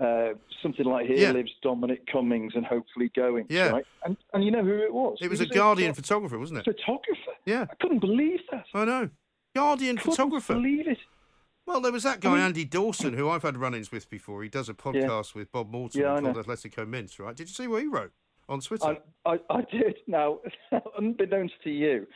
[0.02, 0.30] uh,
[0.64, 1.32] something like "Here Yeah.
[1.32, 3.70] lives Dominic Cummings and hopefully going." Yeah.
[3.70, 3.86] Right?
[4.06, 5.18] And and you know who it was?
[5.22, 6.66] It was He a Guardian pho- photographer, wasn't it?
[6.66, 7.32] photographer.
[7.46, 8.66] Yeah, I couldn't believe that.
[8.74, 9.10] I know.
[9.56, 10.54] Guardian Couldn't photographer.
[10.54, 10.98] Believe it.
[11.68, 14.42] Well, there was that guy mean- Andy Dawson who I've had run-ins with before.
[14.44, 16.38] He does a podcast with Bob Mortimer Yeah, I called.
[16.38, 17.36] Athletico Mince, right?
[17.36, 18.12] Did you see what he wrote
[18.50, 18.98] on Twitter?
[19.26, 19.98] I, I, I did.
[20.08, 20.40] Now,
[20.98, 22.08] unbeknownst to you,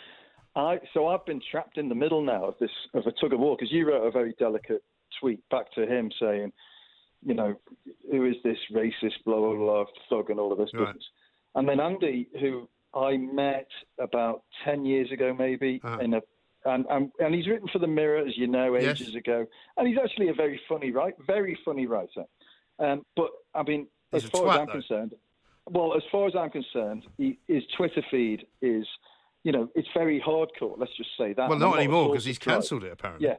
[0.56, 3.40] I so I've been trapped in the middle now of this of a tug of
[3.40, 4.84] war because you wrote a very delicate
[5.20, 6.52] tweet back to him saying,
[7.26, 7.56] you know,
[8.12, 10.88] who is this racist blah blah blah thug and all of this Right.
[10.88, 11.04] business,
[11.56, 13.68] and then Andy, who I met
[14.00, 16.00] about ten years ago maybe Uh-huh.
[16.02, 16.22] in a.
[16.68, 19.00] And, and and he's written for the Mirror, as you know, Yes.
[19.00, 19.46] ages ago,
[19.78, 22.26] and he's actually a very funny writer, very funny writer.
[22.80, 24.72] Um, but I mean, He's as far as I'm though.
[24.72, 25.14] concerned,
[25.70, 28.88] well, as far as I'm concerned, he, his Twitter feed is,
[29.46, 30.76] you know, it's very hardcore.
[30.78, 31.44] Let's just say that.
[31.48, 33.28] well, And not anymore because he's cancelled it apparently.
[33.30, 33.38] Yeah,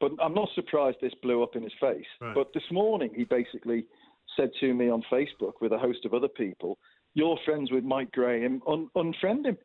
[0.00, 2.06] but I'm not surprised this blew up in his face.
[2.20, 2.34] Right.
[2.34, 3.84] But this morning, he basically
[4.36, 6.78] said to me on Facebook with a host of other people,
[7.14, 9.58] "You're friends with Mike Graham, un- unfriend him."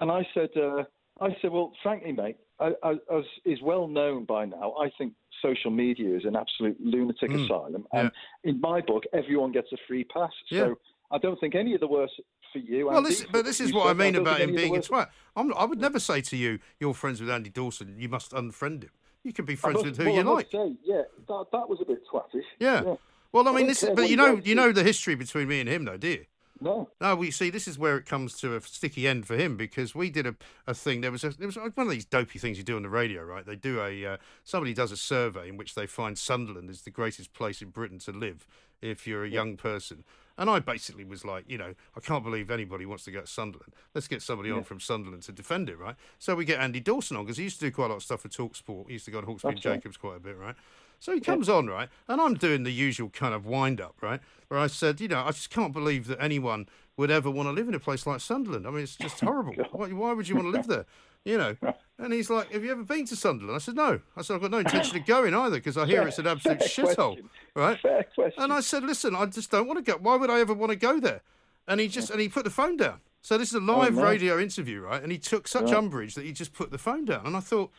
[0.00, 0.84] And I said, uh,
[1.20, 5.12] "I said, well, frankly, mate, I, I, as is well known by now, I think."
[5.42, 7.44] Social media is an absolute lunatic Mm.
[7.46, 8.10] asylum, and
[8.44, 10.34] in my book, everyone gets a free pass.
[10.50, 10.60] Yeah.
[10.66, 10.78] So
[11.10, 12.14] I don't think any of the worse
[12.52, 12.86] for you.
[12.86, 15.08] Well, Andy, this, but this you is what I mean about him being a twat.
[15.36, 17.96] I'm, I would never say to you, "You're friends with Andy Dawson.
[17.98, 18.90] You must unfriend him."
[19.22, 20.50] You can be friends must- with who well, you I like.
[20.50, 22.44] Say, yeah, that, that was a bit twattish.
[22.58, 22.96] Yeah.
[23.32, 25.46] Well, I I mean, don't this is, but you know, you know the history between
[25.48, 26.24] me and him, though, do you?
[26.60, 26.90] No.
[27.00, 27.48] No, we see.
[27.48, 30.36] This is where it comes to a sticky end for him because we did a,
[30.66, 31.00] a thing.
[31.00, 33.22] There was a, there was one of these dopey things you do on the radio,
[33.22, 33.46] right?
[33.46, 36.90] They do a uh, somebody does a survey in which they find Sunderland is the
[36.90, 38.46] greatest place in Britain to live
[38.82, 40.04] if you're a young person.
[40.40, 43.26] And I basically was like, you know, I can't believe anybody wants to go to
[43.26, 43.74] Sunderland.
[43.94, 45.94] Let's get somebody on from Sunderland to defend it, right?
[46.18, 48.02] So we get Andy Dawson on because he used to do quite a lot of
[48.02, 48.86] stuff for Talk Sport.
[48.86, 49.60] He used to go on Hawksbee and.
[49.60, 50.54] Jacobs quite a bit, right?
[50.98, 51.90] So he comes on, right?
[52.08, 54.20] And I'm doing the usual kind of wind up, right?
[54.48, 57.52] Where I said, you know, I just can't believe that anyone would ever want to
[57.52, 58.66] live in a place like Sunderland.
[58.66, 59.54] I mean, it's just horrible.
[59.72, 60.86] why, why would you want to live there?
[61.24, 61.56] You know?
[61.98, 63.56] And he's like, Have you ever been to Sunderland?
[63.56, 64.00] I said, No.
[64.16, 66.62] I said, I've got no intention of going either because I hear it's an absolute
[66.62, 67.18] fair shithole,
[67.54, 67.78] right?
[67.80, 68.42] Fair question.
[68.42, 69.98] And I said, Listen, I just don't want to go.
[69.98, 71.20] Why would I ever want to go there?
[71.68, 73.00] And he just, and he put the phone down.
[73.22, 74.02] So this is a oh, live no.
[74.02, 75.02] radio interview, right?
[75.02, 77.26] And he took such umbrage that he just put the phone down.
[77.26, 77.70] And I thought,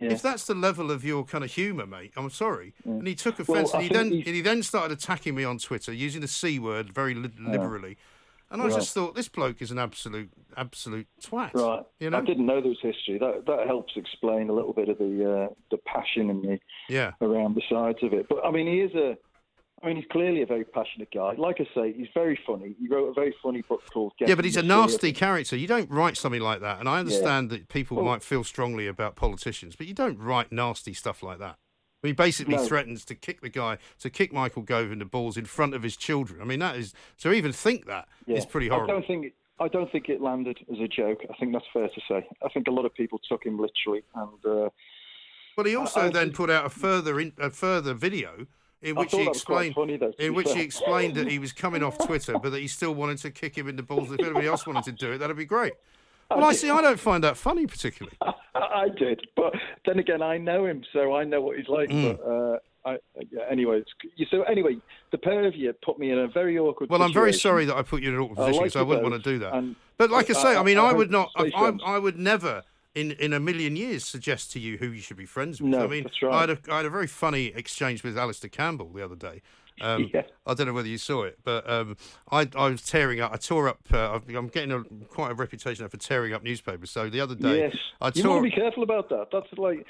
[0.00, 0.12] Yeah.
[0.12, 2.72] if that's the level of your kind of humour, mate, I'm sorry.
[2.86, 3.00] Mm.
[3.00, 5.58] And he took offence, I and he then he's- he then started attacking me on
[5.58, 7.98] Twitter using the c word very li- liberally.
[8.50, 11.54] And I just thought this bloke is an absolute, absolute twat.
[11.54, 11.82] Right.
[12.00, 12.18] You know?
[12.18, 13.16] I didn't know there was history.
[13.18, 16.58] That that helps explain a little bit of the uh, the passion and the
[16.88, 17.12] Yeah.
[17.20, 18.26] around the sides of it.
[18.28, 19.16] But I mean, he is a.
[19.82, 21.32] I mean, he's clearly a very passionate guy.
[21.38, 22.74] Like I say, he's very funny.
[22.78, 24.12] He wrote a very funny book called.
[24.20, 25.56] Yeah, but he's a nasty character.
[25.56, 26.80] You don't write something like that.
[26.80, 30.52] And I understand that people Well- might feel strongly about politicians, but you don't write
[30.52, 31.56] nasty stuff like that.
[32.02, 32.64] He basically No.
[32.64, 35.82] threatens to kick the guy, to kick Michael Gove in the balls in front of
[35.82, 36.40] his children.
[36.40, 38.50] I mean, that is to even think that is Yeah.
[38.50, 41.20] pretty I don't think I don't think it landed as a joke.
[41.28, 42.26] I think that's fair to say.
[42.42, 44.70] I think a lot of people took him literally, and uh,
[45.54, 48.46] But he also I then think- put out a further in, a further video
[48.80, 51.38] in which he that was quite explained funny, though, in which he explained that he
[51.38, 54.10] was coming off Twitter, but that he still wanted to kick him in the balls.
[54.10, 55.74] If anybody else wanted to do it, that'd be great.
[56.30, 56.70] Well, I see.
[56.70, 58.16] I don't find that funny particularly.
[58.54, 59.26] I did.
[59.36, 59.54] But
[59.86, 61.90] then again, I know him, so I know what he's like.
[61.90, 62.18] Mm.
[62.18, 62.98] But uh, I,
[63.30, 63.82] yeah, anyway,
[64.16, 64.76] it's, so anyway,
[65.12, 66.88] the pair of you put me in a very awkward.
[66.90, 68.80] Well, I'm very sorry that I put you in an awkward I position like because
[68.80, 69.74] I wouldn't want to do that.
[69.98, 71.30] But like I I- say, I mean, I would not.
[71.36, 72.62] I would never,
[72.94, 75.72] in in a million years, suggest to you who you should be friends with.
[75.72, 76.34] No, I mean, that's right.
[76.34, 79.42] I had a, I had a very funny exchange with Alastair Campbell the other day.
[79.80, 80.22] Um, Yeah.
[80.46, 81.96] I don't know whether you saw it, but um,
[82.32, 83.32] I, I was tearing up.
[83.32, 83.78] I tore up.
[83.92, 86.90] Uh, I'm getting a, quite a reputation for tearing up newspapers.
[86.90, 88.32] So the other day, Yes, I you tore.
[88.40, 89.28] want to be careful about that.
[89.30, 89.86] That's like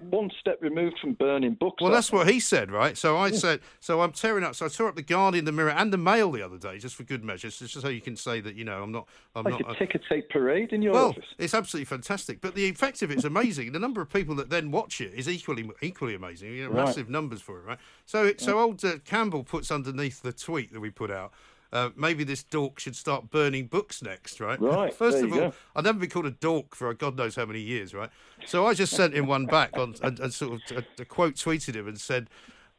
[0.00, 1.82] one step removed from burning books.
[1.82, 2.96] Well, that's what he said, right?
[2.96, 4.54] So I said, so I'm tearing up.
[4.54, 6.94] So I tore up the Guardian, the Mirror, and the Mail the other day, just
[6.94, 9.60] for good measure, just so you can say that you know I'm not, I'm like
[9.60, 9.76] not.
[9.76, 11.24] a ticker tape parade in your well, office.
[11.38, 13.72] it's absolutely fantastic, but the effect of it is amazing.
[13.72, 16.54] the number of people that then watch it is equally equally amazing.
[16.54, 16.84] You know, Right.
[16.86, 17.78] massive numbers for it, right?
[18.06, 18.98] So, so old uh,
[19.28, 21.32] Campbell puts underneath the tweet that we put out.
[21.70, 24.58] Uh, maybe this dork should start burning books next, right?
[24.58, 25.52] Right, First of all, go.
[25.76, 28.08] I've never been called a dork for God knows how many years, right?
[28.46, 31.34] So I just sent him one back on and, and sort of a, a quote
[31.34, 32.30] tweeted him and said,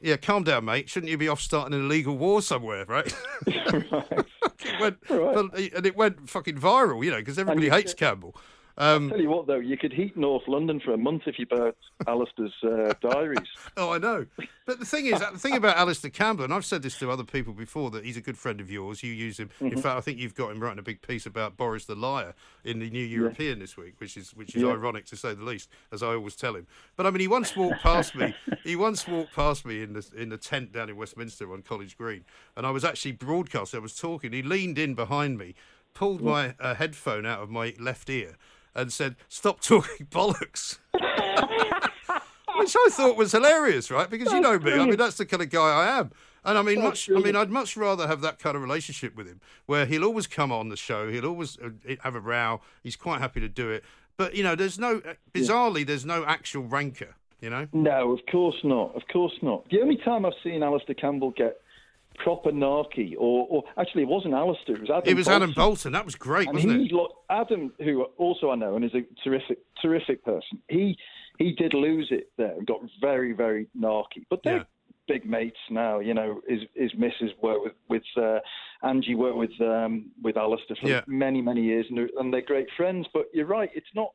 [0.01, 0.89] "Yeah, calm down, mate.
[0.89, 5.95] Shouldn't you be off starting an illegal war somewhere, right?" it went, well, and it
[5.95, 8.35] went fucking viral, you know, because everybody hates said- Campbell.
[8.79, 11.45] Um, Tell you what, though, you could heat North London for a month if you
[11.45, 11.75] bought
[12.07, 13.47] Alastair's uh, diaries.
[13.75, 14.25] Oh, I know.
[14.65, 17.25] But the thing is, the thing about Alastair Campbell, and I've said this to other
[17.25, 19.03] people before, that he's a good friend of yours.
[19.03, 19.49] You use him.
[19.59, 22.33] In fact, I think you've got him writing a big piece about Boris the Liar
[22.63, 24.69] in the New European this week, which is which is Yeah.
[24.69, 26.65] ironic to say the least, as I always tell him.
[26.95, 28.33] But I mean, he once walked past me.
[28.63, 31.97] He once walked past me in the in the tent down in Westminster on College
[31.97, 32.23] Green,
[32.55, 33.79] and I was actually broadcasting.
[33.79, 34.31] I was talking.
[34.31, 35.55] He leaned in behind me,
[35.93, 38.35] pulled my uh, headphone out of my left ear,
[38.79, 40.79] and said, "Stop talking bollocks."
[42.59, 44.09] which I thought was hilarious, right?
[44.09, 46.11] Because you know me, I mean that's the kind of guy I am,
[46.43, 47.09] and I mean much.
[47.09, 50.27] I mean I'd much rather have that kind of relationship with him, where he'll always
[50.27, 51.69] come on the show, he'll always uh,
[52.01, 52.61] have a row.
[52.83, 53.83] He's quite happy to do it,
[54.17, 57.15] but you know, there's no uh, bizarrely, there's no actual rancor.
[57.41, 58.93] You know, No, of course not.
[58.95, 59.63] Of course not.
[59.69, 61.61] The only time I've seen Alastair Campbell get
[62.23, 65.03] proper narky, or, or actually, it wasn't Alastair, it was Adam.
[65.05, 65.55] it was Adam Boulton.
[65.63, 65.91] Boulton.
[65.93, 67.11] That was great, And wasn't he, it?
[67.29, 70.59] Adam, who also I know and is a terrific, terrific person.
[70.69, 70.97] He
[71.37, 74.25] he did lose it there and got very, very narky.
[74.29, 74.63] But they're Yeah.
[75.07, 75.99] big mates now.
[75.99, 78.39] You know, his his missus worked with with uh,
[78.83, 81.01] Angie worked with um, with Alastair for Yeah.
[81.07, 83.07] many many years, and they're, and they're great friends.
[83.13, 84.09] But you're right, it's not.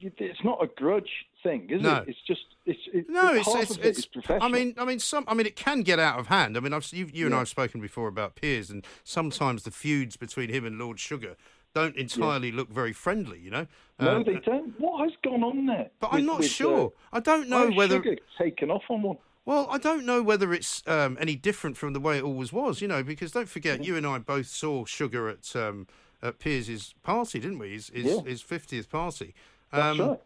[0.00, 1.12] It's not a grudge
[1.42, 1.96] thing, is No.
[1.98, 2.08] it?
[2.08, 4.42] It's just it's, it's No, it's it's, it's is professional.
[4.42, 5.24] I mean, I mean, some.
[5.26, 6.56] I mean, it can get out of hand.
[6.56, 9.70] I mean, I've you, you and I have spoken before about Piers, and sometimes the
[9.70, 11.36] feuds between him and Lord Sugar
[11.74, 13.38] don't entirely look very friendly.
[13.40, 13.66] You know.
[13.98, 14.78] no, Um, they don't.
[14.78, 15.90] What has gone on there?
[16.00, 16.92] But I'm not with, uh, sure.
[17.12, 17.96] I don't know whether.
[18.02, 19.16] Sugar taken off on one.
[19.44, 22.80] Well, I don't know whether it's um, any different from the way it always was,
[22.80, 25.88] you know, because don't forget, you and I both saw Sugar at um,
[26.22, 27.72] at Piers's party, didn't we?
[27.72, 28.20] His his, Yeah.
[28.24, 29.34] his 50th party.
[29.72, 30.20] That's Um, right.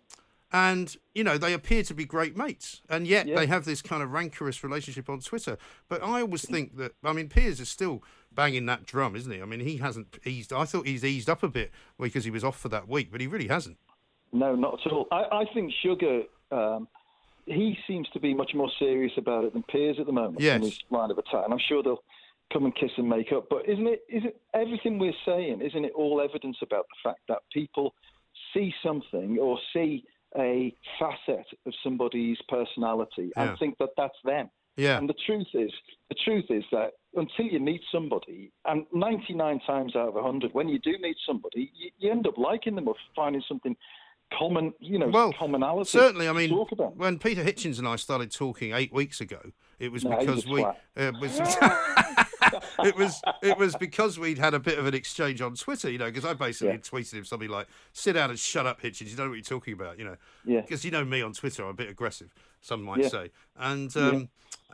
[0.56, 2.80] And, you know, they appear to be great mates.
[2.88, 3.36] And yet Yeah.
[3.36, 5.58] they have this kind of rancorous relationship on Twitter.
[5.86, 9.42] But I always think that, I mean, Piers is still banging that drum, isn't he?
[9.42, 10.54] I mean, he hasn't eased.
[10.54, 13.20] I thought he's eased up a bit because he was off for that week, but
[13.20, 13.76] he really hasn't.
[14.32, 15.06] No, not at all.
[15.12, 16.88] I, I think Sugar, um,
[17.44, 20.56] he seems to be much more serious about it than Piers at the moment Yes.
[20.56, 21.44] in his line of attack.
[21.44, 22.02] And I'm sure they'll
[22.50, 23.48] come and kiss and make up.
[23.50, 27.20] But isn't it, is it everything we're saying, isn't it all evidence about the fact
[27.28, 27.94] that people
[28.54, 30.04] see something or see
[30.36, 33.50] a facet of somebody's personality Yeah.
[33.50, 34.50] and think that that's them?
[34.76, 34.98] Yeah.
[34.98, 35.72] And the truth is,
[36.10, 40.68] the truth is that until you meet somebody, and 99 times out of 100, when
[40.68, 43.74] you do meet somebody, you, you end up liking them or finding something
[44.38, 45.88] common, you know, Well, commonality.
[45.88, 46.96] Certainly, I mean, talk about.
[46.96, 50.62] when Peter Hitchens and I started talking eight weeks ago, it was No, because we
[50.62, 50.74] uh,
[51.22, 51.38] was,
[52.84, 55.98] it was it was because we'd had a bit of an exchange on Twitter, you
[55.98, 56.78] know, because I basically Yeah.
[56.78, 59.10] tweeted him something like, "Sit down and shut up, Hitchens.
[59.10, 60.16] You don't know what you're talking about," you know.
[60.44, 60.60] Yeah.
[60.62, 62.32] Because you know me on Twitter, I'm a bit aggressive.
[62.66, 63.08] Some might Yeah.
[63.08, 63.30] say.
[63.56, 64.28] And um,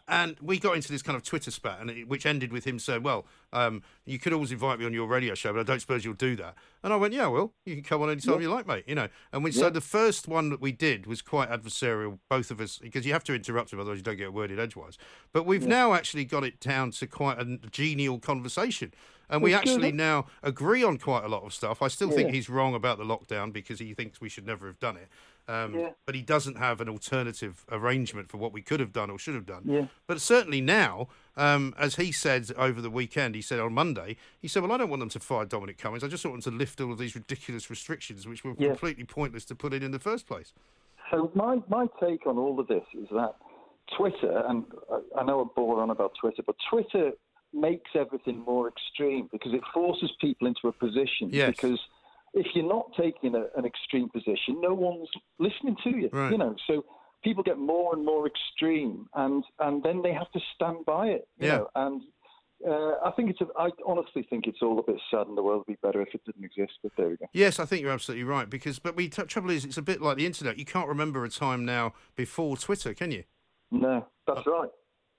[0.09, 2.79] and we got into this kind of Twitter spat, and it, which ended with him
[2.81, 5.79] saying, "Well, um, you could always invite me on your radio show, but I don't
[5.81, 8.51] suppose you'll do that." And I went, "Yeah, well, you can come on anytime you
[8.51, 9.09] like, mate." You know.
[9.33, 12.79] And we so the first one that we did was quite adversarial, both of us,
[12.79, 14.99] because you have to interrupt him, otherwise you don't get a word in edgewise.
[15.33, 18.93] But we've now actually got it down to quite a genial conversation.
[19.31, 21.81] And we actually now agree on quite a lot of stuff.
[21.81, 22.35] I still think Yeah.
[22.35, 25.09] he's wrong about the lockdown because he thinks we should never have done it.
[25.49, 25.91] Um, Yeah.
[26.07, 29.35] But he doesn't have an alternative arrangement for what we could have done or should
[29.35, 29.63] have done.
[29.65, 29.87] Yeah.
[30.07, 34.49] But certainly now, um, as he said over the weekend, he said on Monday, he
[34.49, 36.05] said, "Well, I don't want them to fire Dominic Cummings.
[36.05, 38.69] I just want them to lift all of these ridiculous restrictions, which were Yeah.
[38.69, 40.53] completely pointless to put in in the first place."
[41.11, 43.35] So my, my take on all of this is that
[43.97, 44.65] Twitter, and
[45.19, 47.13] I- know I bore on about Twitter, but Twitter
[47.53, 51.29] makes everything more extreme because it forces people into a position.
[51.31, 51.51] Yes.
[51.51, 51.79] Because
[52.35, 56.09] if you're not taking a, an extreme position, no one's listening to you.
[56.13, 56.33] Right.
[56.33, 56.85] You know, so
[57.23, 61.29] people get more and more extreme, and and then they have to stand by it.
[61.39, 61.57] You Yeah.
[61.59, 62.03] know, and.
[62.65, 63.41] Uh, I think it's.
[63.41, 66.01] A, I honestly think it's all a bit sad, and the world would be better
[66.01, 66.75] if it didn't exist.
[66.81, 67.27] But there we go.
[67.33, 68.49] Yes, I think you're absolutely right.
[68.49, 70.59] Because, but we t- trouble is, it's a bit like the internet.
[70.59, 73.25] You can't remember a time now before Twitter, can you?
[73.73, 74.69] No, that's right.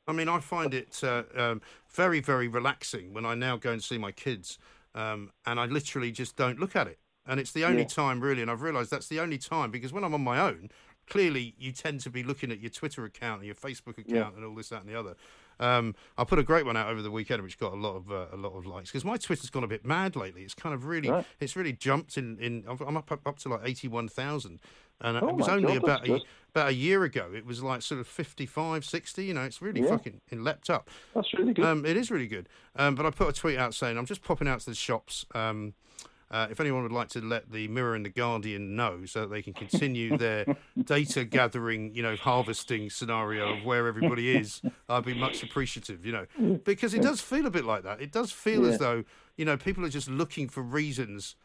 [0.08, 3.84] I mean, I find it uh, um, very, very relaxing when I now go and
[3.84, 4.58] see my kids,
[4.96, 7.00] um, and I literally just don't look at it.
[7.26, 7.88] And it's the only Yeah.
[7.88, 10.70] time, really, and I've realised that's the only time because when I'm on my own,
[11.08, 14.32] clearly you tend to be looking at your Twitter account and your Facebook account Yeah.
[14.36, 15.16] and all this, that, and the other.
[15.60, 18.12] Um, I put a great one out over the weekend, which got a lot of
[18.12, 20.44] uh, a lot of likes because my Twitter's gone a bit mad lately.
[20.44, 21.26] It's kind of really, Right.
[21.40, 22.38] it's really jumped in.
[22.40, 24.60] in I'm up up, up to like eighty one thousand,
[25.00, 26.22] and Oh it was only God, about a, good.
[26.50, 27.32] about a year ago.
[27.36, 29.90] It was like sort of 55, 60, You know, it's really Yeah.
[29.90, 30.90] fucking it leapt up.
[31.14, 31.64] That's really good.
[31.66, 32.50] Um, it is really good.
[32.76, 35.26] Um, but I put a tweet out saying I'm just popping out to the shops.
[35.36, 35.76] Um,
[36.34, 39.30] uh, if anyone would like to let the Mirror and the Guardian know, so that
[39.30, 40.46] they can continue their
[40.84, 46.06] data gathering, you know, harvesting scenario of where everybody is, I'd be much appreciative.
[46.06, 48.02] You know, because it does feel a bit like that.
[48.02, 49.04] It does feel as though
[49.38, 51.36] you know people are just looking for reasons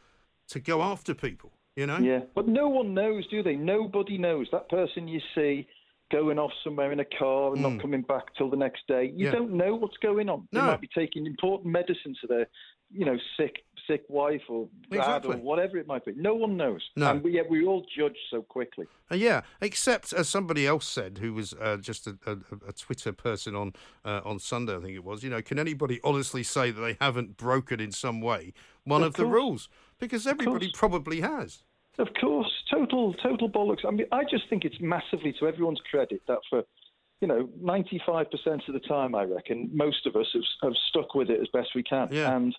[0.48, 1.52] to go after people.
[1.76, 1.98] You know.
[1.98, 3.54] Yeah, but no one knows, do they?
[3.54, 4.48] Nobody knows.
[4.50, 5.68] That person you see
[6.10, 9.12] going off somewhere in a car and not coming back till the next day, you
[9.12, 9.22] Hmm.
[9.24, 9.30] Yeah.
[9.32, 10.48] don't know what's going on.
[10.52, 12.46] They might be taking important medicine to their,
[12.90, 15.36] you know, sick sick wife or dad Exactly.
[15.36, 16.12] or whatever it might be.
[16.14, 16.82] No one knows.
[16.94, 17.10] No.
[17.10, 18.86] And we, yet we all judge so quickly.
[19.10, 22.36] Uh, yeah, except as somebody else said, who was uh, just a, a,
[22.68, 23.72] a Twitter person on
[24.04, 25.24] uh, on Sunday, I think it was.
[25.24, 28.52] You know, can anybody honestly say that they haven't broken in some way
[28.84, 29.68] one of, Of the rules?
[29.98, 31.64] Because everybody probably has.
[31.98, 33.84] Of course, total total bollocks.
[33.84, 36.62] I mean, I just think it's massively to everyone's credit that for,
[37.20, 41.28] you know, 95% of the time, I reckon, most of us have, have stuck with
[41.28, 42.08] it as best we can.
[42.12, 42.36] Yeah.
[42.36, 42.54] And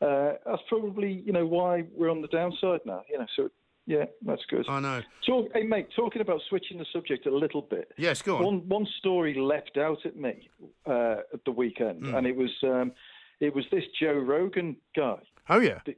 [0.00, 3.02] uh, that's probably, you know, why we're on the downside now.
[3.10, 3.50] You know, so
[3.86, 4.66] yeah, that's good.
[4.68, 5.00] I know.
[5.26, 7.92] Talk, hey, mate, talking about switching the subject a little bit.
[7.96, 8.44] Yes, go on.
[8.44, 10.48] One one story left out at me
[10.86, 12.14] uh, at the weekend, Hmm.
[12.14, 12.92] and it was um,
[13.40, 15.16] it was this Joe Rogan guy,
[15.48, 15.96] Oh yeah, the,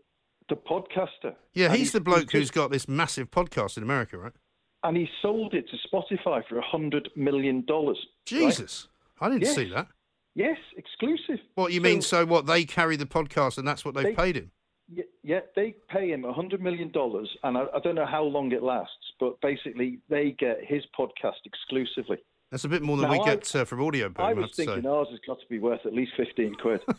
[0.49, 1.35] the podcaster.
[1.55, 1.67] yeah.
[1.67, 4.33] And He's the bloke he who's got this massive podcast in America, right?
[4.83, 7.99] and he sold it to Spotify for a hundred million dollars.
[8.25, 8.89] Jesus,
[9.21, 9.55] I didn't Yes.
[9.55, 9.89] see that.
[10.35, 11.39] Yes, exclusive.
[11.55, 12.03] What you So- mean?
[12.03, 12.47] So what?
[12.47, 14.51] They carry the podcast, and that's what they've They- paid him.
[14.93, 18.25] Yeah, yeah, they pay him a hundred million dollars, and I, I don't know how
[18.25, 22.19] long it lasts, but basically they get his podcast exclusively.
[22.51, 24.19] That's a bit more than Now, we I- get uh, from Audioboom.
[24.19, 24.67] I I was have to say.
[24.67, 26.81] thinking ours has got to be worth at least fifteen quid.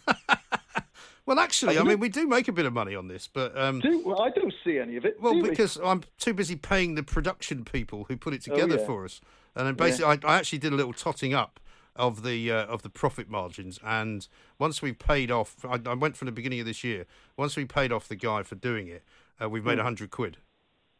[1.27, 3.79] Well, actually, I mean, we do make a bit of money on this, but um,
[3.79, 5.21] Do well, I don't see any of it.
[5.21, 5.49] Well, do we?
[5.51, 8.85] because I'm too busy paying the production people who put it Oh, together yeah.
[8.87, 9.21] for us,
[9.55, 11.59] and then basically, I, I actually did a little totting up
[11.95, 14.27] of the uh, of the profit margins, and
[14.59, 17.05] once we paid off, I, I went from the beginning of this year.
[17.37, 19.03] Once we paid off the guy for doing it,
[19.41, 19.69] uh, we've Hmm.
[19.69, 20.37] made a hundred quid.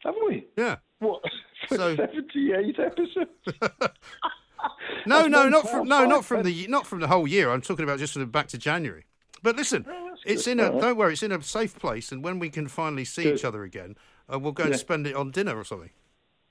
[0.04, 0.48] have we?
[0.58, 0.78] Yeah.
[1.00, 1.22] What
[1.70, 3.92] for So- seventy-eight episodes?
[5.08, 7.50] No, no, not from no, not from the not from the whole year.
[7.50, 9.06] I'm talking about just sort of back to January.
[9.42, 9.86] But listen,
[10.24, 10.70] it's in a.
[10.80, 13.36] Don't worry, it's in a safe place, and when we can finally see Good.
[13.38, 13.96] each other again,
[14.32, 15.90] uh, we'll go and spend it on dinner or something.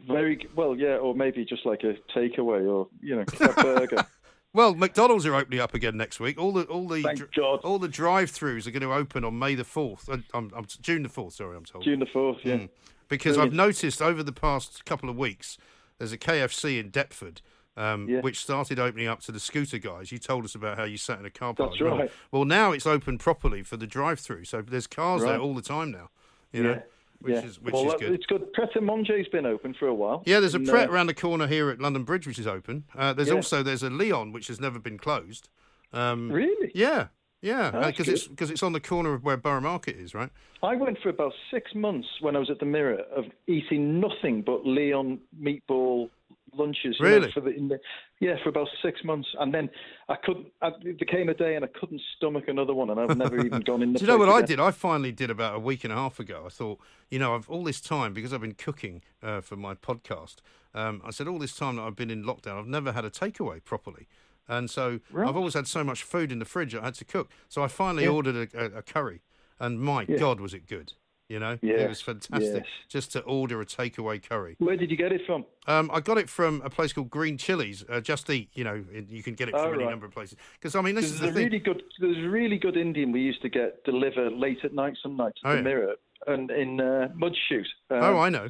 [0.08, 4.04] Very well, yeah, or maybe just like a takeaway, or you know, a burger.
[4.52, 6.38] Well, McDonald's are opening up again next week.
[6.38, 7.60] All the all the Thank dr- God.
[7.62, 10.08] all the drive-throughs are going to open on May the fourth.
[10.08, 11.34] I'm, I'm June the fourth.
[11.34, 11.84] Sorry, I'm told.
[11.84, 12.54] June the fourth, yeah.
[12.56, 12.68] Mm.
[13.08, 15.56] because I've noticed over the past couple of weeks
[15.98, 17.40] there's a KFC in Deptford.
[17.76, 18.20] Um, Yeah.
[18.20, 20.10] Which started opening up to the scooter guys.
[20.10, 21.70] You told us about how you sat in a car park.
[21.70, 22.10] That's Well- right.
[22.32, 25.92] Well, now it's open properly for the drive-through, so there's cars there all the time
[25.92, 26.10] now.
[26.52, 26.82] You know, Yeah.
[27.20, 27.44] Which yeah.
[27.44, 28.12] is which well, is good.
[28.12, 28.52] It's good.
[28.52, 30.22] Pret a Manger's been open for a while.
[30.26, 32.84] Yeah, there's a Pret uh, around the corner here at London Bridge, which is open.
[32.96, 33.34] Uh, there's Yeah.
[33.34, 35.48] also there's a Leon, which has never been closed.
[35.92, 36.70] Um, Really?
[36.74, 37.08] Yeah,
[37.42, 38.14] yeah, because good.
[38.14, 40.30] it's because it's on the corner of where Borough Market is, right?
[40.62, 44.42] I went for about six months when I was at the Mirror of eating nothing
[44.42, 46.10] but Leon meatball
[46.56, 46.96] lunches.
[46.98, 47.30] you know, Really?
[47.32, 47.78] for the, in the,
[48.20, 49.70] yeah, for about six months, and then
[50.08, 50.46] I couldn't.
[50.62, 53.60] I, there came a day and I couldn't stomach another one, and I've never even
[53.66, 53.98] gone in the.
[53.98, 54.60] Do you know what I did?
[54.60, 56.42] I finally did about a week and a half ago.
[56.46, 56.78] I thought,
[57.10, 60.36] you know, I've all this time because I've been cooking uh, for my podcast.
[60.74, 63.10] Um, I said all this time that I've been in lockdown, I've never had a
[63.10, 64.06] takeaway properly,
[64.48, 65.28] and so Right.
[65.28, 67.30] I've always had so much food in the fridge I had to cook.
[67.48, 68.10] So I finally Yeah.
[68.10, 69.22] ordered a, a, a curry,
[69.58, 70.18] and my Yeah.
[70.18, 70.92] God, was it good!
[71.30, 72.66] You know, it was fantastic yes.
[72.88, 74.56] just to order a takeaway curry.
[74.58, 75.44] Where did you get it from?
[75.68, 77.84] Um, I got it from a place called Green Chilies.
[77.88, 79.90] Uh, Just Eat, you know, you can get it from Oh, any right.
[79.90, 80.36] number of places.
[80.54, 81.44] Because I mean, this is the a thing.
[81.44, 81.84] really good.
[82.00, 85.38] There's a really good Indian we used to get delivered late at night some nights
[85.44, 85.62] at Oh, the yeah.
[85.62, 85.94] Mirror
[86.26, 87.64] and in uh, Mudchute.
[87.90, 88.48] Um, oh, I know.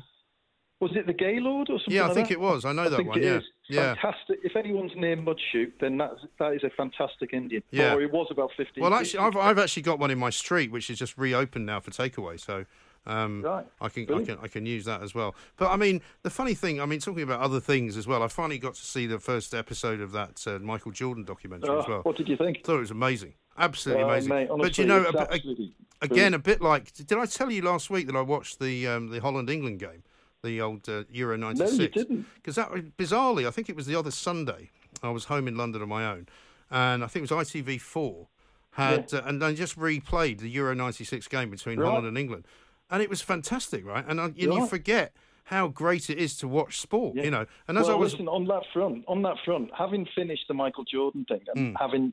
[0.81, 1.95] Was it the Gaylord or something?
[1.95, 2.35] Yeah, I think that?
[2.35, 2.65] it was.
[2.65, 3.19] I know I that think one.
[3.19, 3.45] it yeah, is.
[3.69, 3.95] yeah.
[3.97, 4.39] Fantastic.
[4.43, 7.63] If anyone's near Mudchute, then that's, that is a fantastic Indian.
[7.71, 7.95] Yeah.
[7.95, 10.73] Or it was about 15 Well, actually, I've, I've actually got one in my street,
[10.73, 12.41] which is just reopened now for takeaway.
[12.41, 12.65] So
[13.07, 13.67] um, Right.
[13.81, 15.35] I can I can I can use that as well.
[15.59, 18.23] But I mean, the funny thing, I mean, talking about other things as well.
[18.23, 21.81] I finally got to see the first episode of that uh, Michael Jordan documentary Oh,
[21.81, 22.01] as well.
[22.03, 22.59] What did you think?
[22.59, 24.29] I thought it was amazing, absolutely Oh, amazing.
[24.31, 25.71] mate, but you know, a, a-
[26.03, 29.09] again, a bit like did I tell you last week that I watched the um,
[29.11, 30.03] the Holland England game,
[30.43, 31.77] the old uh, Euro '96?
[31.79, 32.27] No, you didn't.
[32.37, 34.71] Because that bizarrely, I think it was the other Sunday.
[35.03, 36.27] I was home in London on my own,
[36.71, 38.27] and I think it was ITV4
[38.75, 41.89] had uh, and they just replayed the Euro '96 game between Right.
[41.89, 42.47] Holland and England,
[42.91, 44.05] and it was fantastic, right?
[44.07, 44.69] And, I, and you Right.
[44.71, 45.13] forget
[45.45, 47.25] how great it is to watch sport, Yeah.
[47.25, 47.47] you know.
[47.67, 50.55] And as well, I was, listen, on that front, on that front, having finished the
[50.55, 52.13] Michael Jordan thing and having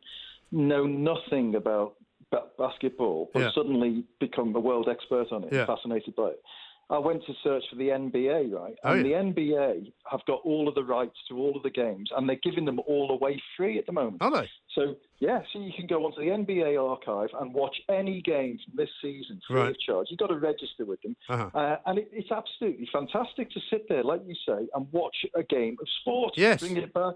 [0.51, 1.93] known nothing about
[2.31, 3.51] ba- basketball, but Yeah.
[3.53, 5.65] suddenly become a world expert on it, Yeah.
[5.67, 6.43] fascinated by it.
[6.89, 8.75] I went to search for the NBA, right?
[8.85, 9.21] Oh, And yeah.
[9.23, 12.39] the NBA have got all of the rights to all of the games, and they're
[12.41, 14.21] giving them all away free at the moment.
[14.21, 14.49] are they?
[14.73, 18.75] So yeah, so you can go onto the NBA archive and watch any game from
[18.77, 19.69] this season free Right.
[19.71, 20.07] of charge.
[20.09, 21.49] You've got to register with them, Uh-huh.
[21.53, 25.43] uh, and it, it's absolutely fantastic to sit there, like you say, and watch a
[25.43, 26.35] game of sport.
[26.37, 26.61] Yes.
[26.61, 27.15] bring it back.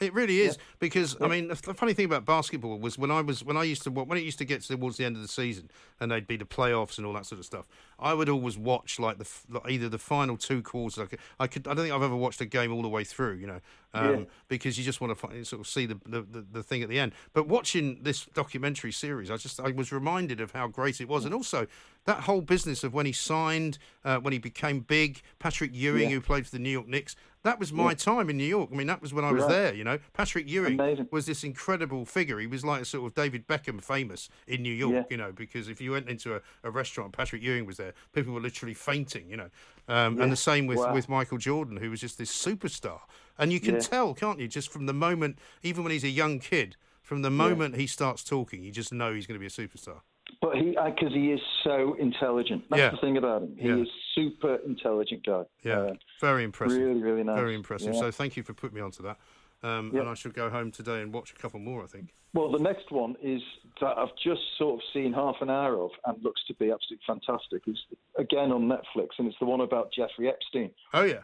[0.00, 3.42] It really is because I mean the, funny thing about basketball was when I was
[3.42, 5.70] when I used to when it used to get towards the end of the season
[6.00, 7.66] and they'd be the playoffs and all that sort of stuff.
[7.98, 10.98] I would always watch like the like either the final two quarters.
[10.98, 13.04] I could, I could I don't think I've ever watched a game all the way
[13.04, 13.34] through.
[13.36, 13.60] You know,
[13.94, 14.24] um, Yeah.
[14.48, 16.98] because you just want to sort of see the, the, the, the thing at the
[17.00, 17.12] end.
[17.32, 21.24] But watching this documentary series, I just I was reminded of how great it was,
[21.24, 21.66] and also
[22.04, 25.22] that whole business of when he signed, uh, when he became big.
[25.38, 26.16] Patrick Ewing, Yeah.
[26.16, 27.16] who played for the New York Knicks.
[27.46, 28.70] That was my time in New York.
[28.72, 29.50] I mean, that was when I was Right.
[29.52, 29.74] there.
[29.74, 31.06] You know, Patrick Ewing Amazing.
[31.12, 32.40] was this incredible figure.
[32.40, 34.92] He was like a sort of David Beckham famous in New York.
[34.94, 35.04] Yeah.
[35.10, 37.94] You know, because if you went into a, a restaurant, Patrick Ewing was there.
[38.12, 39.30] People were literally fainting.
[39.30, 39.50] You know,
[39.86, 40.24] um, Yeah.
[40.24, 40.92] and the same with Wow.
[40.92, 43.02] with Michael Jordan, who was just this superstar.
[43.38, 43.80] And you can Yeah.
[43.80, 47.30] tell, can't you, just from the moment, even when he's a young kid, from the
[47.30, 50.00] moment he starts talking, you just know he's going to be a superstar.
[50.48, 52.64] But he, because he is so intelligent.
[52.70, 52.90] That's Yeah.
[52.90, 53.56] the thing about him.
[53.56, 53.76] He Yeah.
[53.82, 55.44] is super intelligent guy.
[55.62, 56.78] Yeah, Uh, very impressive.
[56.80, 57.36] really, really nice.
[57.38, 57.94] Very impressive.
[57.94, 58.00] Yeah.
[58.00, 59.18] So thank you for putting me onto that.
[59.62, 60.00] Um, Yeah.
[60.00, 61.82] And I should go home today and watch a couple more.
[61.82, 62.14] I think.
[62.34, 63.42] Well, the next one is
[63.80, 67.04] that I've just sort of seen half an hour of and looks to be absolutely
[67.06, 67.62] fantastic.
[67.66, 67.84] It's
[68.16, 70.70] again on Netflix, and it's the one about Jeffrey Epstein.
[70.92, 71.22] Oh yeah.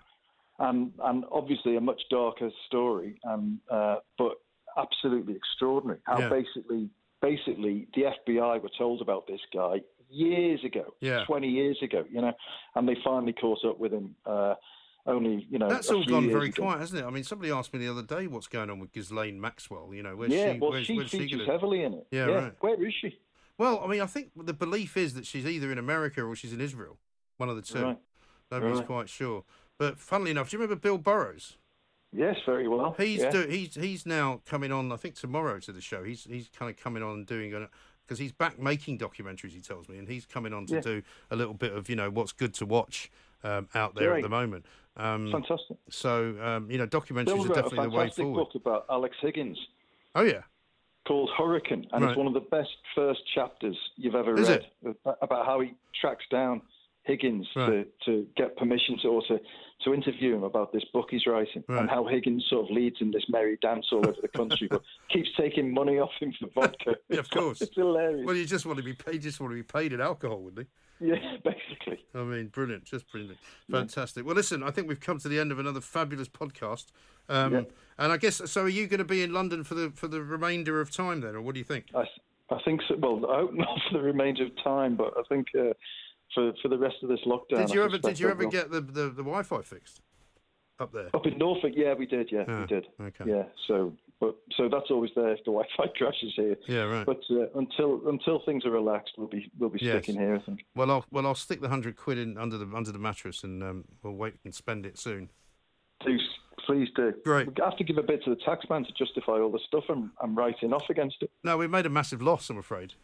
[0.58, 4.40] and and obviously a much darker story, and uh, but
[4.76, 6.00] absolutely extraordinary.
[6.04, 6.28] How Yeah.
[6.28, 6.88] basically
[7.22, 11.24] basically the FBI were told about this guy years ago, Yeah.
[11.24, 12.32] twenty years ago, you know,
[12.74, 14.14] and they finally caught up with him.
[14.26, 14.54] Uh,
[15.06, 16.62] only you know That's all gone very ago.
[16.62, 17.04] quiet, hasn't it?
[17.06, 19.92] I mean, somebody asked me the other day what's going on with Ghislaine Maxwell.
[19.94, 20.58] You know, where's Yeah, she?
[20.60, 21.52] well, where's, she where's she features gonna...
[21.52, 22.06] heavily in it.
[22.12, 22.52] Yeah, right.
[22.60, 23.18] Where is she?
[23.58, 26.52] Well, I mean, I think the belief is that she's either in America or she's
[26.52, 26.98] in Israel.
[27.38, 27.82] One of the two.
[27.82, 27.98] Right.
[28.50, 28.86] Nobody's Right.
[28.86, 29.44] quite sure.
[29.78, 31.56] But funnily enough, do you remember Bill Borrows?
[32.12, 32.94] Yes, very well.
[32.98, 33.30] He's yeah.
[33.30, 34.92] do, he's he's now coming on.
[34.92, 36.04] I think tomorrow to the show.
[36.04, 37.50] He's he's kind of coming on and doing
[38.06, 39.52] because he's back making documentaries.
[39.52, 40.80] He tells me, and he's coming on to Yeah.
[40.80, 43.10] do a little bit of you know what's good to watch
[43.44, 44.66] um, out there at the moment.
[44.96, 45.78] Um, fantastic.
[45.88, 48.34] so um, you know, documentaries are a definitely the way forward.
[48.44, 49.58] book about Alex Higgins.
[50.14, 50.42] Oh yeah,
[51.08, 52.10] called Hurricane, and Right.
[52.10, 54.66] it's one of the best first chapters you've ever Is read
[55.22, 56.60] about how he tracks down
[57.04, 57.86] Higgins Right.
[58.04, 59.38] to, to get permission to or to,
[59.92, 61.80] interview him about this book he's writing, Right.
[61.80, 64.80] and how Higgins sort of leads in this merry dance all over the country, but
[65.12, 66.94] keeps taking money off him for vodka.
[67.08, 67.60] Yeah, of course.
[67.60, 68.24] it's hilarious.
[68.24, 69.22] well, you just want to be paid.
[69.22, 70.68] Just want to be paid in alcohol, wouldn't
[71.00, 71.08] he?
[71.08, 72.04] yeah, basically.
[72.14, 73.38] I mean, brilliant, just brilliant,
[73.68, 74.24] fantastic.
[74.24, 76.86] Well, listen, I think we've come to the end of another fabulous podcast.
[77.28, 77.62] Um, Yeah.
[77.98, 78.62] And I guess so.
[78.62, 81.34] Are you going to be in London for the for the remainder of time then,
[81.34, 81.86] or what do you think?
[81.94, 82.04] I,
[82.54, 82.94] I think so.
[82.98, 85.72] Well, I hope not for the remainder of time, but I think uh,
[86.34, 87.66] for for the rest of this lockdown.
[87.66, 90.00] Did you I ever did you ever get the, the, the Wi-Fi fixed
[90.78, 91.10] up there?
[91.14, 92.30] Up in Norfolk, yeah, we did.
[92.32, 92.86] Yeah, Ah, we did.
[93.00, 93.24] okay.
[93.26, 96.56] Yeah, so but so that's always there if the Wi-Fi crashes here.
[96.68, 97.06] Yeah, right.
[97.06, 100.04] But uh, until until things are relaxed, we'll be we'll be Yes.
[100.04, 100.36] sticking here.
[100.36, 100.64] I think.
[100.74, 103.62] Well, I'll well I'll stick the hundred quid in under the under the mattress, and
[103.62, 105.30] um, we'll wait and spend it soon.
[106.04, 106.16] Do
[106.66, 107.12] Please do.
[107.24, 107.48] Great.
[107.48, 110.12] We have to give a bit to the taxman to justify all the stuff I'm,
[110.22, 111.30] I'm writing off against it.
[111.42, 112.94] No, we made a massive loss, I'm afraid.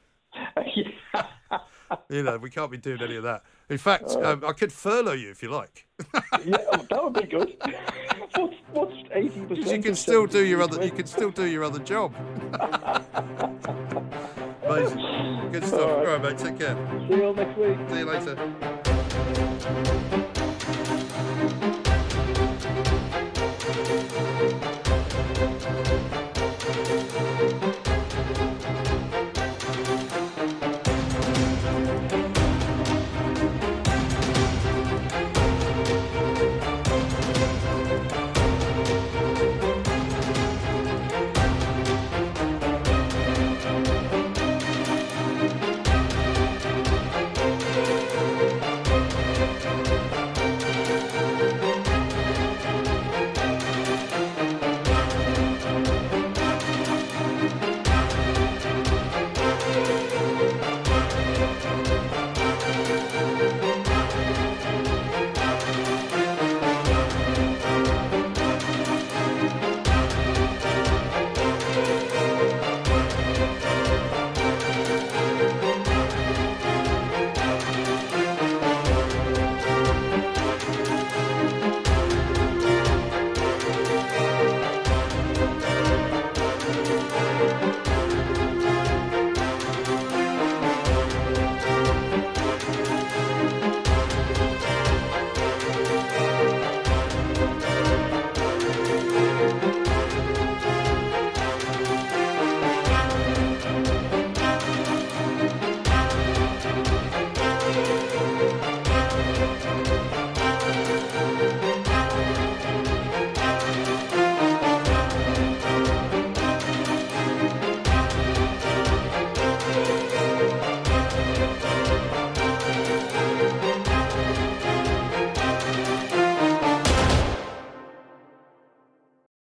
[0.76, 1.26] yeah.
[2.10, 3.42] You know, we can't be doing any of that.
[3.68, 5.86] In fact, um, I could furlough you if you like.
[6.44, 7.54] yeah, oh, that would be good.
[8.34, 9.48] what's what's eighty percent?
[9.48, 12.14] Because you can still do your other you can still do your other job.
[14.64, 15.50] Amazing.
[15.52, 15.80] Good stuff.
[15.80, 16.22] All All right.
[16.22, 16.38] right, mate.
[16.38, 16.76] Take care.
[17.08, 17.78] See you all next week.
[17.90, 18.36] See you later.